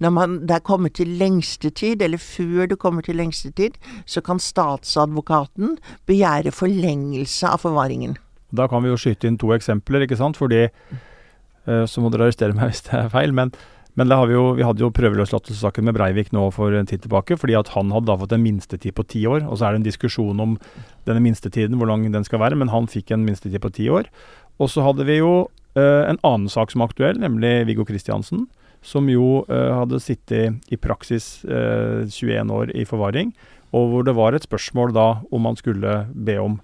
[0.00, 5.78] Når man er kommet til lengstetid, eller før det kommer til lengstetid, så kan statsadvokaten
[6.06, 8.16] begjære forlengelse av forvaringen.
[8.52, 10.36] Da kan vi jo skyte inn to eksempler, ikke sant?
[10.36, 13.52] Fordi eh, Så må dere arrestere meg hvis det er feil, men,
[13.98, 17.58] men vi, jo, vi hadde jo prøveløslatelsessaken med Breivik nå for en tid tilbake, fordi
[17.58, 19.44] at han hadde da fått en minstetid på ti år.
[19.44, 20.54] Og så er det en diskusjon om
[21.08, 24.08] denne minstetiden, hvor lang den skal være, men han fikk en minstetid på ti år.
[24.56, 28.46] Og så hadde vi jo eh, en annen sak som er aktuell, nemlig Viggo Kristiansen.
[28.82, 33.36] Som jo eh, hadde sittet i praksis eh, 21 år i forvaring,
[33.76, 36.58] og hvor det var et spørsmål da om man skulle be om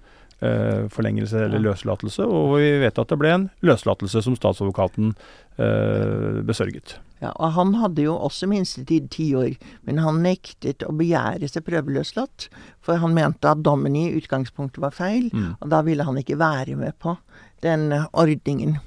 [0.93, 5.13] forlengelse eller løslatelse, og vi vet at det ble en løslatelse som statsadvokaten
[5.59, 6.97] eh, besørget.
[7.19, 11.65] Ja, og Han hadde jo også minstetid ti år, men han nektet å begjære seg
[11.67, 12.47] prøveløslatt.
[12.85, 15.57] For han mente at dommen i utgangspunktet var feil, mm.
[15.59, 17.17] og da ville han ikke være med på
[17.65, 18.77] den ordningen.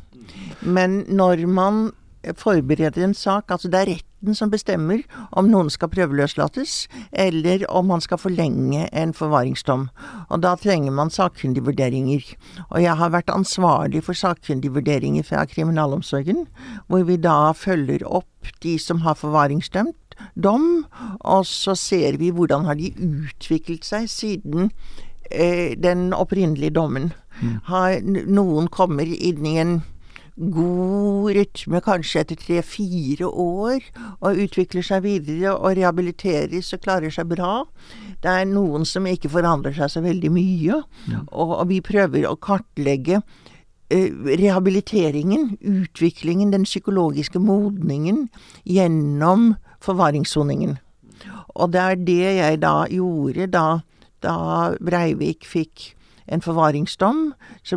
[0.65, 1.91] Men når man
[2.39, 5.03] forbereder en sak, altså det er retten som bestemmer
[5.35, 9.89] om noen skal prøveløslates, eller om man skal forlenge en forvaringsdom.
[10.31, 12.23] Og da trenger man sakkyndige vurderinger.
[12.71, 16.47] Og jeg har vært ansvarlig for sakkyndige vurderinger fra kriminalomsorgen,
[16.87, 19.97] hvor vi da følger opp de som har forvaringsdømt
[20.35, 20.85] dom,
[21.21, 24.71] og så ser vi hvordan har de utviklet seg siden
[25.31, 27.13] eh, den opprinnelige dommen.
[27.41, 27.57] Mm.
[27.67, 29.81] Har noen kommer inn i en
[30.37, 33.85] god rytme kanskje etter tre-fire år,
[34.25, 37.63] og utvikler seg videre og rehabiliteres og klarer seg bra.
[38.23, 41.23] Det er noen som ikke forandrer seg så veldig mye, ja.
[41.31, 43.21] og, og, vi prøver å kartlegge
[43.93, 44.09] eh,
[44.41, 48.29] rehabiliteringen, utviklingen, den psykologiske modningen
[48.65, 49.53] gjennom
[49.85, 50.79] forvaringssoningen.
[51.53, 53.67] Og det er det jeg da gjorde da,
[54.25, 54.37] da
[54.81, 55.93] Breivik fikk
[56.27, 57.77] en forvaringsdom, så,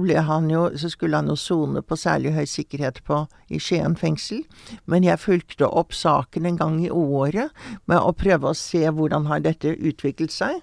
[0.50, 4.44] jo, så skulle han jo sone på særlig høy sikkerhet på, i Skien fengsel.
[4.86, 7.50] Men jeg fulgte opp saken en gang i året
[7.86, 10.62] med å prøve å se hvordan har dette utviklet seg.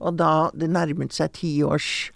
[0.00, 2.12] Og da det nærmet seg ti års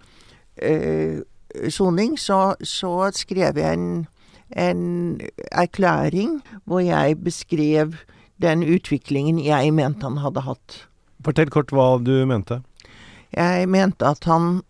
[0.57, 1.25] eh,
[1.71, 4.07] soning, så, så, skrev jeg en,
[4.51, 5.21] en
[5.53, 7.97] erklæring hvor jeg beskrev
[8.39, 10.83] den utviklingen jeg mente han hadde hatt.
[11.25, 12.61] Fortell kort hva du mente.
[13.35, 14.61] Jeg mente at han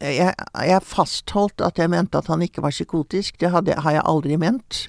[0.00, 3.40] jeg, jeg fastholdt at jeg mente at han ikke var psykotisk.
[3.40, 4.86] Det hadde, har jeg aldri ment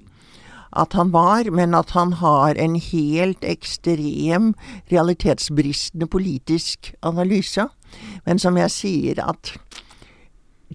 [0.77, 4.53] at han var, men at han har en helt ekstrem,
[4.91, 7.65] realitetsbristende politisk analyse.
[8.25, 9.55] Men som jeg sier, at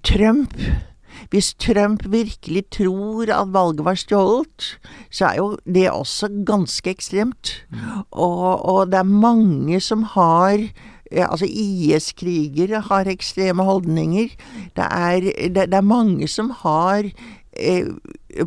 [0.02, 0.58] Trump
[1.30, 4.66] Hvis Trump virkelig tror at valget var stjålet,
[5.10, 7.64] så er jo det også ganske ekstremt.
[7.70, 8.02] Mm.
[8.10, 10.58] Og, og det er mange som har
[11.22, 14.28] altså IS-krigere har ekstreme holdninger.
[14.76, 17.06] Det er, det, det er mange som har
[17.56, 17.86] eh,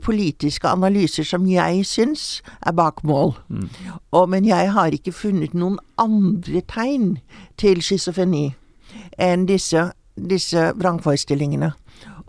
[0.03, 3.35] politiske analyser som jeg syns er bak mål.
[3.47, 3.69] Mm.
[4.11, 7.17] Og, men jeg har ikke funnet noen andre tegn
[7.57, 8.49] til schizofreni
[9.17, 11.71] enn disse, disse vrangforestillingene.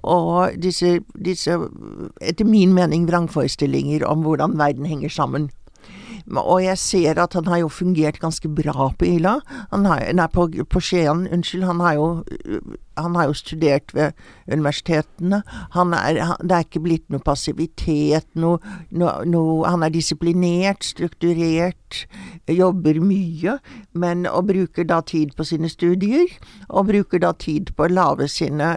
[0.08, 1.56] Og disse, disse,
[2.22, 5.50] etter min mening, vrangforestillinger om hvordan verden henger sammen.
[6.36, 9.38] Og jeg ser at han har jo fungert ganske bra på Ila.
[9.72, 11.64] Han har, nei, på, på Skien, unnskyld.
[11.64, 12.60] Han har, jo,
[13.00, 14.12] han har jo studert ved
[14.52, 15.42] universitetene.
[15.76, 18.60] Han er, det er ikke blitt noe passivitet, noe,
[18.90, 22.04] noe, noe Han er disiplinert, strukturert,
[22.48, 23.58] jobber mye,
[23.92, 26.28] men og bruker da tid på sine studier.
[26.68, 28.76] Og bruker da tid på å lage sine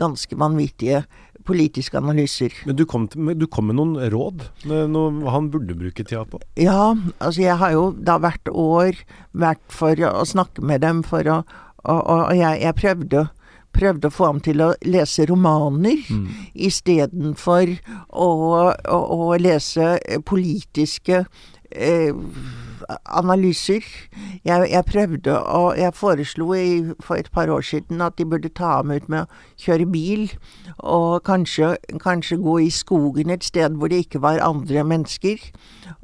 [0.00, 1.04] ganske vanvittige
[1.46, 2.54] politiske analyser.
[2.66, 4.48] Men du kom, til, du kom med noen råd?
[4.66, 6.40] Noe han burde bruke tida på?
[6.60, 9.00] Ja, altså jeg har jo da hvert år
[9.36, 11.44] vært for å snakke med dem for å
[11.86, 13.20] Og, og, jeg, jeg prøvde
[13.76, 16.24] prøvde å få ham til å lese romaner mm.
[16.66, 17.74] istedenfor
[18.08, 18.30] å,
[18.72, 21.20] å, å lese politiske
[21.70, 22.16] eh,
[23.06, 23.84] analyser.
[24.44, 28.48] Jeg, jeg, prøvde og jeg foreslo i, for et par år siden at de burde
[28.48, 30.28] ta ham ut med å kjøre bil,
[30.78, 35.50] og kanskje, kanskje, gå i skogen et sted hvor det ikke var andre mennesker.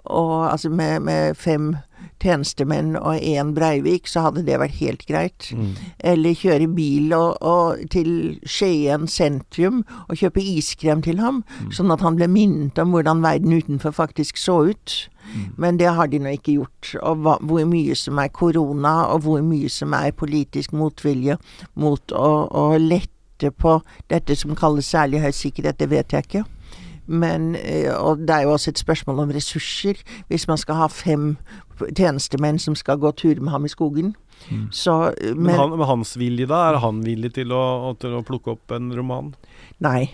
[0.04, 1.74] Og altså med, med fem
[2.22, 5.48] tjenestemenn og én Breivik, så hadde det vært helt greit.
[5.54, 5.72] Mm.
[6.12, 11.72] Eller kjøre bil og, og til Skien sentrum og kjøpe iskrem til ham, mm.
[11.76, 14.96] sånn at han ble minnet om hvordan verden utenfor faktisk så ut.
[15.22, 15.44] Mm.
[15.56, 16.94] Men det har de nå ikke gjort.
[17.02, 21.38] Og hva, hvor mye som er korona, og hvor mye som er politisk motvilje
[21.74, 23.78] mot å, å lette på
[24.12, 26.44] dette som kalles særlig høy sikkerhet, det vet jeg ikke.
[27.06, 29.98] Men, eh, og det er jo også et spørsmål om ressurser.
[30.30, 31.36] Hvis man skal ha fem
[31.96, 34.14] tjenestemenn som skal gå tur med ham i skogen.
[34.50, 34.68] Mm.
[34.70, 36.68] Så, men, men, han, med hans vilje, da?
[36.70, 39.32] Er han villig til å, til å plukke opp en roman?
[39.82, 40.10] Nei.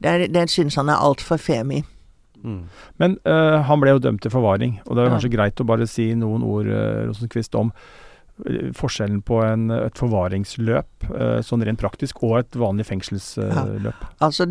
[0.00, 1.82] Det, synes syns han er altfor femi.
[2.44, 2.60] Mm.
[3.02, 5.16] Men uh, han ble jo dømt til forvaring, og det er ja.
[5.16, 10.00] kanskje greit å bare si noen ord uh, Rosenqvist, om uh, forskjellen på en, et
[10.00, 11.10] forvaringsløp,
[11.44, 14.06] sånn rent praktisk, og et vanlig fengselsløp.
[14.06, 14.14] Ja.
[14.24, 14.46] Altså,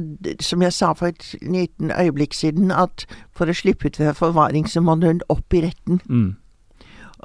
[0.46, 4.70] som jeg sa for et liten øyeblikk siden, at for å slippe ut ved forvaring,
[4.70, 6.04] så må du opp i retten.
[6.06, 6.38] Mm.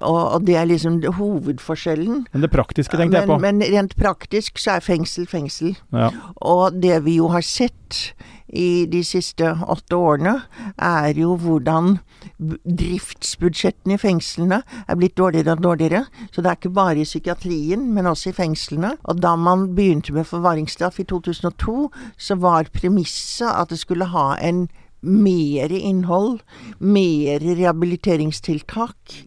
[0.03, 2.25] Og, og det er liksom hovedforskjellen.
[2.33, 3.39] Men det praktiske tenkte jeg på.
[3.39, 5.77] Men, men rent praktisk så er fengsel fengsel.
[5.95, 6.11] Ja.
[6.43, 8.15] Og det vi jo har sett
[8.55, 10.37] i de siste åtte årene,
[10.79, 11.99] er jo hvordan
[12.39, 16.05] driftsbudsjettene i fengslene er blitt dårligere og dårligere.
[16.31, 18.95] Så det er ikke bare i psykiatrien, men også i fengslene.
[19.11, 24.35] Og da man begynte med forvaringsstraff i 2002, så var premisset at det skulle ha
[24.39, 24.69] en
[25.05, 26.41] mer innhold,
[26.79, 29.19] mer rehabiliteringstiltak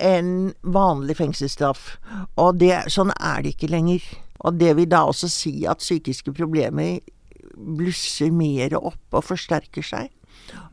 [0.00, 1.96] enn vanlig fengselsstraff.
[2.36, 4.04] Og det, sånn er det ikke lenger.
[4.46, 7.00] Og det vil da også si at psykiske problemer
[7.56, 10.10] blusser mer opp og forsterker seg.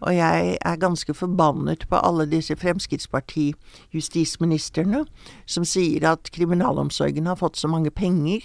[0.04, 5.06] Og jeg er ganske forbannet på alle disse Fremskrittsparti-justisministrene
[5.50, 8.42] som sier at kriminalomsorgen har fått så mange penger.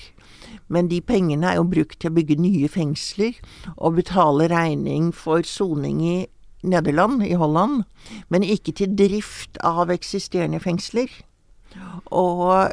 [0.69, 3.33] Men de pengene er jo brukt til å bygge nye fengsler
[3.77, 6.27] og betale regning for soning i
[6.63, 7.85] Nederland, i Holland,
[8.29, 11.07] men ikke til drift av eksisterende fengsler.
[12.15, 12.71] Og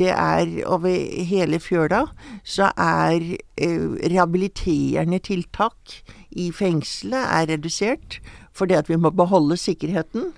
[0.00, 0.90] det er over
[1.28, 2.04] hele fjøla
[2.42, 3.22] så er
[3.58, 5.98] rehabiliterende tiltak
[6.34, 8.18] i fengselet er redusert
[8.54, 10.28] fordi at vi må beholde sikkerheten,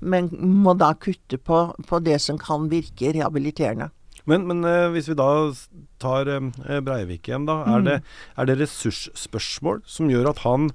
[0.00, 3.88] men må da kutte på, på det som kan virke rehabiliterende.
[4.28, 4.60] Men, men
[4.92, 5.28] hvis vi da
[6.02, 6.28] tar
[6.84, 7.62] Breivik igjen, da.
[7.64, 7.96] Er, det,
[8.36, 10.68] er det ressursspørsmål som gjør at han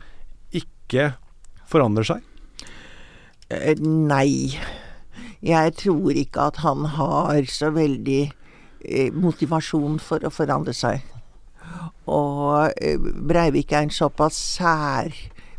[0.58, 1.12] ikke
[1.70, 2.26] forandrer seg?
[3.86, 4.58] Nei.
[5.44, 8.22] Jeg tror ikke at han har så veldig
[8.82, 11.04] eh, motivasjon for å forandre seg.
[12.08, 15.14] Og eh, Breivik er en såpass sær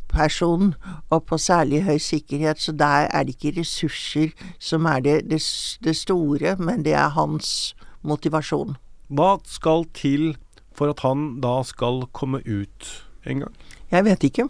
[0.09, 0.73] person
[1.13, 5.43] og på særlig høy sikkerhet, så der er det ikke ressurser som er det, det,
[5.85, 8.77] det store, men det er hans motivasjon.
[9.09, 10.33] Hva skal til
[10.75, 12.89] for at han da skal komme ut
[13.29, 13.55] en gang?
[13.93, 14.49] Jeg vet ikke.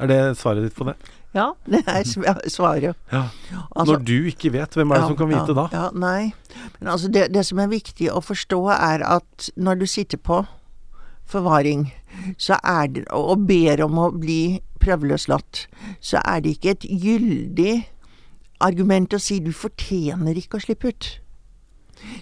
[0.00, 0.96] Er det svaret ditt på det?
[1.34, 2.02] Ja, det er
[2.48, 2.96] svaret.
[3.12, 3.24] Ja.
[3.76, 5.66] Altså, Når du ikke vet, hvem er det ja, som kan vite ja, da?
[5.72, 6.32] Ja, nei.
[6.80, 10.42] Men altså, det, det, som er viktig å forstå, er at når du sitter på
[11.30, 11.92] forvaring
[12.38, 15.66] så er det, og ber om å bli prøveløslatt,
[16.02, 17.74] så er det ikke et gyldig
[18.60, 21.10] argument å si du fortjener ikke å slippe ut.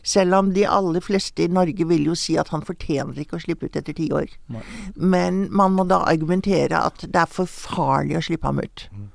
[0.03, 3.43] Selv om de aller fleste i Norge vil jo si at han fortjener ikke å
[3.43, 4.31] slippe ut etter ti år.
[4.53, 4.65] Nei.
[4.95, 8.89] Men man må da argumentere at det er for farlig å slippe ham ut.
[8.93, 9.07] Mm.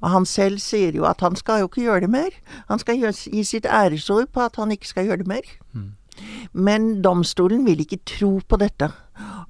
[0.00, 2.36] Og han selv sier jo at han skal jo ikke gjøre det mer.
[2.68, 5.48] Han skal gi sitt æresord på at han ikke skal gjøre det mer.
[5.72, 5.90] Mm.
[6.52, 8.90] Men domstolen vil ikke tro på dette.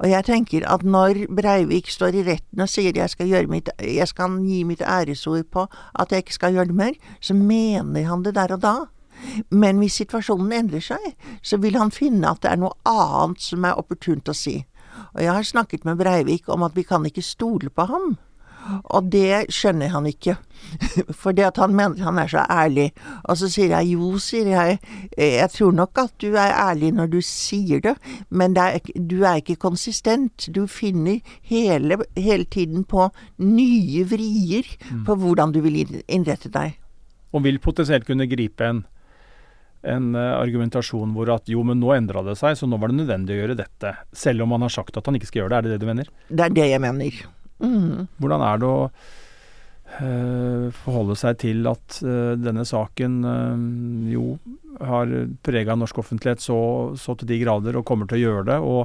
[0.02, 4.08] Og jeg tenker at når Breivik står i retten og sier jeg skal, mitt, jeg
[4.08, 8.24] skal gi mitt æresord på at jeg ikke skal gjøre det mer, så mener han
[8.24, 8.74] det der og da.
[9.50, 11.06] Men hvis situasjonen endrer seg,
[11.42, 14.58] så vil han finne at det er noe annet som er opportunt å si.
[15.14, 18.14] Og jeg har snakket med Breivik om at vi kan ikke stole på ham.
[18.94, 20.36] Og det skjønner han ikke,
[21.20, 22.90] for det at han mener han er så ærlig.
[23.24, 24.78] Og så sier jeg jo, sier jeg,
[25.18, 27.96] jeg tror nok at du er ærlig når du sier det,
[28.30, 30.48] men det er, du er ikke konsistent.
[30.54, 33.08] Du finner hele, hele tiden på
[33.42, 35.04] nye vrier mm.
[35.08, 36.78] på hvordan du vil innrette deg.
[37.32, 38.84] Og vil potensielt kunne gripe en
[39.82, 42.98] en uh, argumentasjon hvor at jo, men nå endra det seg, så nå var det
[43.00, 43.88] nødvendig å gjøre dette.
[44.14, 45.58] Selv om han har sagt at han ikke skal gjøre det.
[45.58, 46.06] Er det det du mener?
[46.28, 47.12] Det er det jeg mener.
[47.62, 47.98] Mm.
[48.22, 53.12] Hvordan er det å uh, forholde seg til at uh, denne saken
[54.12, 54.24] jo
[54.82, 55.06] har
[55.44, 56.60] prega norsk offentlighet så,
[56.98, 58.60] så, til de grader, og kommer til å gjøre det?
[58.62, 58.82] og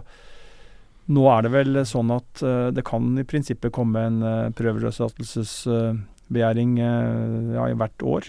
[1.07, 2.41] nå er det vel sånn at
[2.75, 4.19] det kan i prinsippet komme en
[4.57, 8.27] prøveløslatelsesbegjæring ja, i hvert år?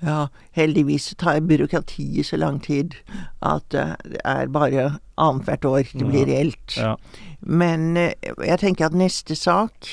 [0.00, 2.94] Ja, heldigvis tar byråkratiet så lang tid
[3.42, 6.76] at det er bare annethvert år det blir reelt.
[6.76, 6.94] Ja.
[7.40, 8.12] Men eh,
[8.46, 9.88] jeg tenker at neste sak,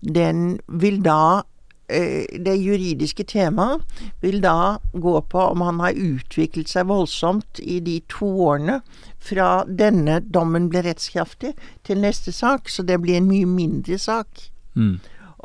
[0.00, 1.42] den vil da
[1.88, 3.82] eh, det juridiske temaet
[4.22, 8.80] vil da gå på om han har utviklet seg voldsomt i de to årene
[9.22, 11.54] fra denne dommen ble rettskraftig
[11.86, 14.50] til neste sak, så det blir en mye mindre sak.
[14.76, 14.98] Mm.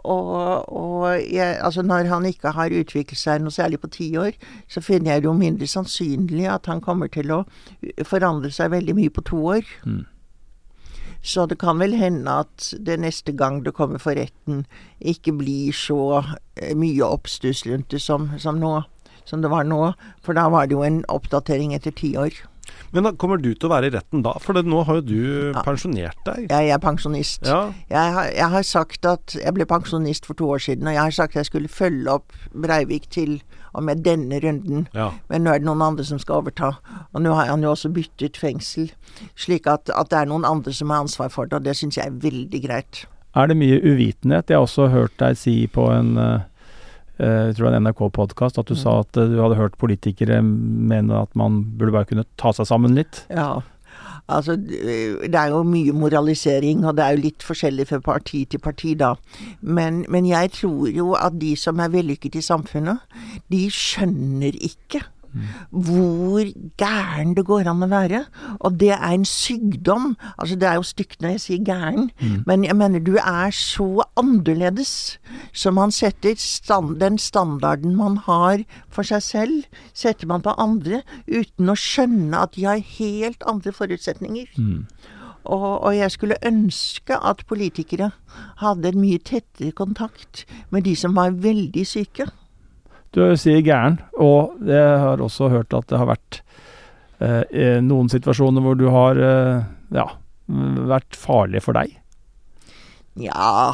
[0.04, 4.38] Og, og jeg, altså når han ikke har utviklet seg noe særlig på ti år,
[4.72, 7.44] så finner jeg det jo mindre sannsynlig at han kommer til å
[8.08, 9.76] forandre seg veldig mye på to år.
[9.86, 10.06] Mm.
[11.22, 14.66] Så det kan vel hende at det neste gang det kommer for retten,
[15.00, 16.24] ikke blir så
[16.58, 18.80] eh, mye oppstuss rundt det som, som, nå,
[19.30, 19.94] som det var nå.
[20.26, 22.34] For da var det jo en oppdatering etter ti år.
[22.92, 24.34] Men da, kommer du til å være i retten da?
[24.44, 25.64] For det, nå har jo du ja.
[25.66, 26.50] pensjonert deg.
[26.50, 27.48] Ja, jeg er pensjonist.
[27.48, 27.62] Ja.
[27.92, 31.02] Jeg, har, jeg, har, sagt at Jeg ble pensjonist for to år siden, og jeg
[31.02, 33.40] har sagt at jeg skulle følge opp Breivik til
[33.72, 34.88] og med denne runden.
[34.96, 35.14] Ja.
[35.32, 36.74] Men nå er det noen andre som skal overta.
[37.16, 38.92] Og nå har han jo også byttet fengsel.
[39.40, 42.00] Slik at, at det er noen andre som har ansvar for det, og det syns
[42.00, 43.06] jeg er veldig greit.
[43.32, 44.52] Er det mye uvitenhet?
[44.52, 46.40] Jeg har også hørt deg si på en uh
[47.22, 50.42] jeg tror det var en NRK-podkast, at du sa at eh, du hadde hørt politikere
[50.42, 53.26] mene at man burde bare kunne ta seg sammen litt.
[53.30, 53.62] Ja.
[54.32, 58.62] Altså, det er jo mye moralisering, og det er jo litt forskjellig fra parti til
[58.64, 59.16] parti, da.
[59.62, 63.04] Men, men jeg tror jo at de som er vellykket i samfunnet,
[63.52, 65.04] de skjønner ikke
[65.70, 66.48] hvor
[66.82, 68.24] gæren det går an å være.
[68.60, 70.16] Og det er en sykdom.
[70.38, 72.44] Altså, det er jo stygt når jeg sier gæren, mm.
[72.48, 75.20] men jeg mener du er så annerledes.
[75.54, 81.02] Så man setter stand, den standarden man har for seg selv, setter man på andre
[81.28, 84.54] uten å skjønne at de har helt andre forutsetninger.
[84.58, 84.86] Mm.
[85.44, 88.12] Og, og, jeg skulle ønske at politikere
[88.62, 92.28] hadde en mye tettere kontakt med de som var veldig syke.
[93.12, 96.42] Du sier gæren, og jeg har også hørt at det har vært
[97.20, 100.06] eh, noen situasjoner hvor du har eh, ja,
[100.48, 101.98] vært farlig for deg.
[103.20, 103.74] Ja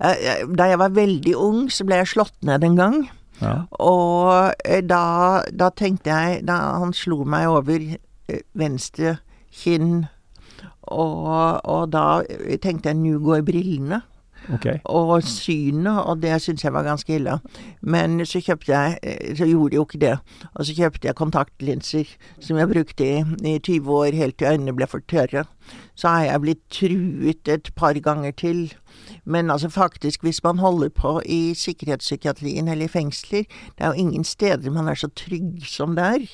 [0.00, 2.96] Da jeg var veldig ung, så ble jeg slått ned en gang.
[3.42, 3.52] Ja.
[3.76, 9.18] Og eh, da, da, tenkte jeg Da han slo meg over eh, venstre
[9.52, 10.06] kinn,
[10.88, 12.22] og, og da
[12.64, 14.00] tenkte jeg nå går brillene.
[14.50, 14.80] Okay.
[14.84, 17.38] Og synet, og det syntes jeg var ganske ille.
[17.80, 20.16] Men så kjøpte jeg eh, Så gjorde jeg jo ikke det.
[20.54, 23.22] Og så kjøpte jeg kontaktlinser som jeg brukte i,
[23.54, 25.44] i 20 år helt til øynene ble for tørre.
[25.94, 28.72] Så har jeg blitt truet et par ganger til
[29.24, 33.44] men altså faktisk, hvis man holder på i sikkerhetspsykiatrien eller i fengsler,
[33.78, 36.24] det er jo ingen steder man er så trygg som der.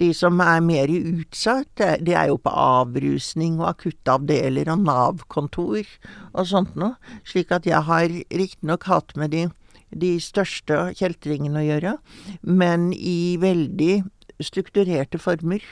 [0.00, 5.86] De som er mer utsatt, det er jo på avrusning og akuttavdeler og Nav-kontor
[6.32, 6.96] og sånt noe.
[7.24, 9.46] Slik at jeg har riktignok hatt med de,
[9.90, 11.96] de største kjeltringene å gjøre,
[12.42, 14.04] men i veldig
[14.44, 15.64] strukturerte former.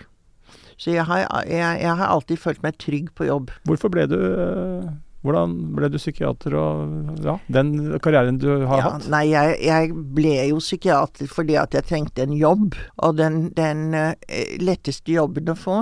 [0.76, 3.52] Så jeg har, jeg, jeg har alltid følt meg trygg på jobb.
[3.68, 4.88] Hvorfor ble du øh,
[5.24, 7.72] hvordan ble du psykiater og ja, den
[8.04, 9.06] karrieren du har ja, hatt?
[9.12, 12.76] Nei, jeg, jeg, ble jo psykiater fordi at jeg trengte en jobb.
[13.06, 14.12] Og den, den uh,
[14.60, 15.78] letteste jobben å få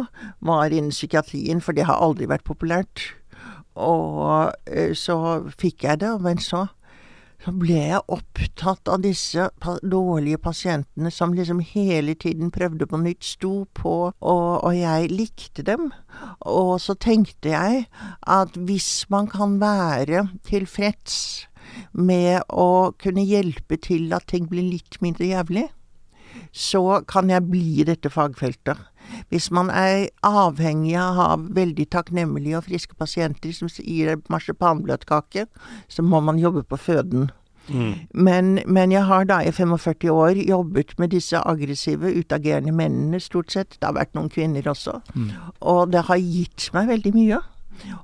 [0.47, 3.09] var innen psykiatrien, for det har aldri vært populært.
[3.75, 5.19] Og uh, så
[5.59, 6.69] fikk jeg det, men så
[7.43, 9.49] så ble jeg opptatt av disse
[9.83, 15.65] dårlige pasientene som liksom hele tiden prøvde på nytt, sto på, og, og, jeg likte
[15.67, 15.91] dem.
[16.47, 17.87] Og så tenkte jeg
[18.23, 21.49] at hvis man kan være tilfreds
[21.93, 25.67] med å kunne hjelpe til at ting blir litt mindre jævlig,
[26.53, 28.79] så kan jeg bli i dette fagfeltet.
[29.33, 31.29] Hvis man er avhengig av å ha
[31.61, 35.47] veldig takknemlige og friske pasienter som gir marsipanbløtkake,
[35.89, 37.31] så må man jobbe på føden.
[37.69, 37.95] Mm.
[38.15, 43.53] Men, men, jeg har da i 45 år jobbet med disse aggressive, utagerende mennene, stort
[43.53, 43.77] sett.
[43.79, 44.99] Det har vært noen kvinner også.
[45.15, 45.31] Mm.
[45.61, 47.43] Og det har gitt meg veldig mye.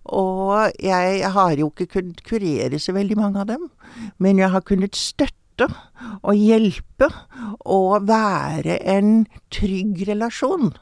[0.04, 3.68] Og jeg har jo ikke kunnet kurere så veldig mange av dem,
[4.18, 5.68] men jeg har kunnet støtte
[6.22, 7.10] og hjelpe
[7.66, 10.72] og være en trygg relasjon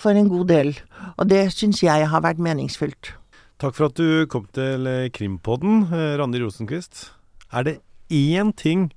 [0.00, 0.74] for en god del.
[1.16, 3.14] Og det syns jeg har vært meningsfylt.
[3.60, 7.10] Takk for at du kom til Krimpodden, eh, Randi Rosenquist.
[7.52, 7.80] Er det
[8.10, 8.90] én ting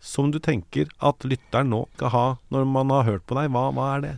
[0.00, 3.50] som du tenker at lytteren nå skal ha når man har hørt på deg?
[3.54, 4.14] Hva, hva er det?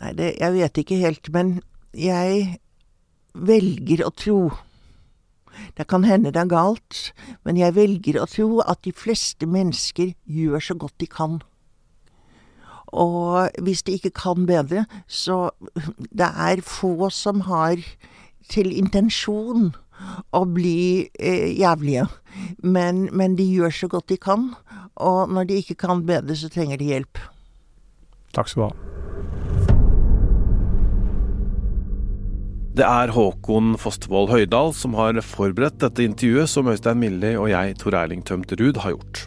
[0.00, 1.60] Nei, det, jeg vet ikke helt, men
[1.96, 2.60] jeg
[3.34, 4.40] velger å tro
[5.76, 7.10] Det kan hende det er galt,
[7.44, 11.40] men jeg velger å tro at de fleste mennesker gjør så godt de kan.
[12.92, 15.50] Og hvis de ikke kan bedre, så
[16.10, 17.78] Det er få som har
[18.50, 19.70] til intensjon
[20.34, 22.06] å bli eh, jævlige.
[22.62, 24.54] Men, men, de gjør så godt de kan,
[24.96, 27.20] og når de ikke kan bedre, så trenger de hjelp.
[28.34, 28.90] Takk skal du ha.
[32.80, 37.74] Det er Håkon Fostervoll Høydal som har forberedt dette intervjuet som Øystein Milli og jeg,
[37.82, 39.26] Tor Erling Tømt Ruud, har gjort.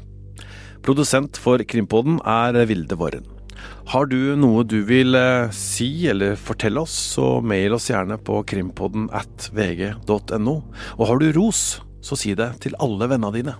[0.84, 3.33] Produsent for Krimpodden er Vilde Worren.
[3.92, 8.42] Har du noe du vil eh, si eller fortelle oss, så mail oss gjerne på
[8.50, 10.56] krimpodden at vg.no.
[10.98, 13.60] Og har du ros, så si det til alle vennene dine.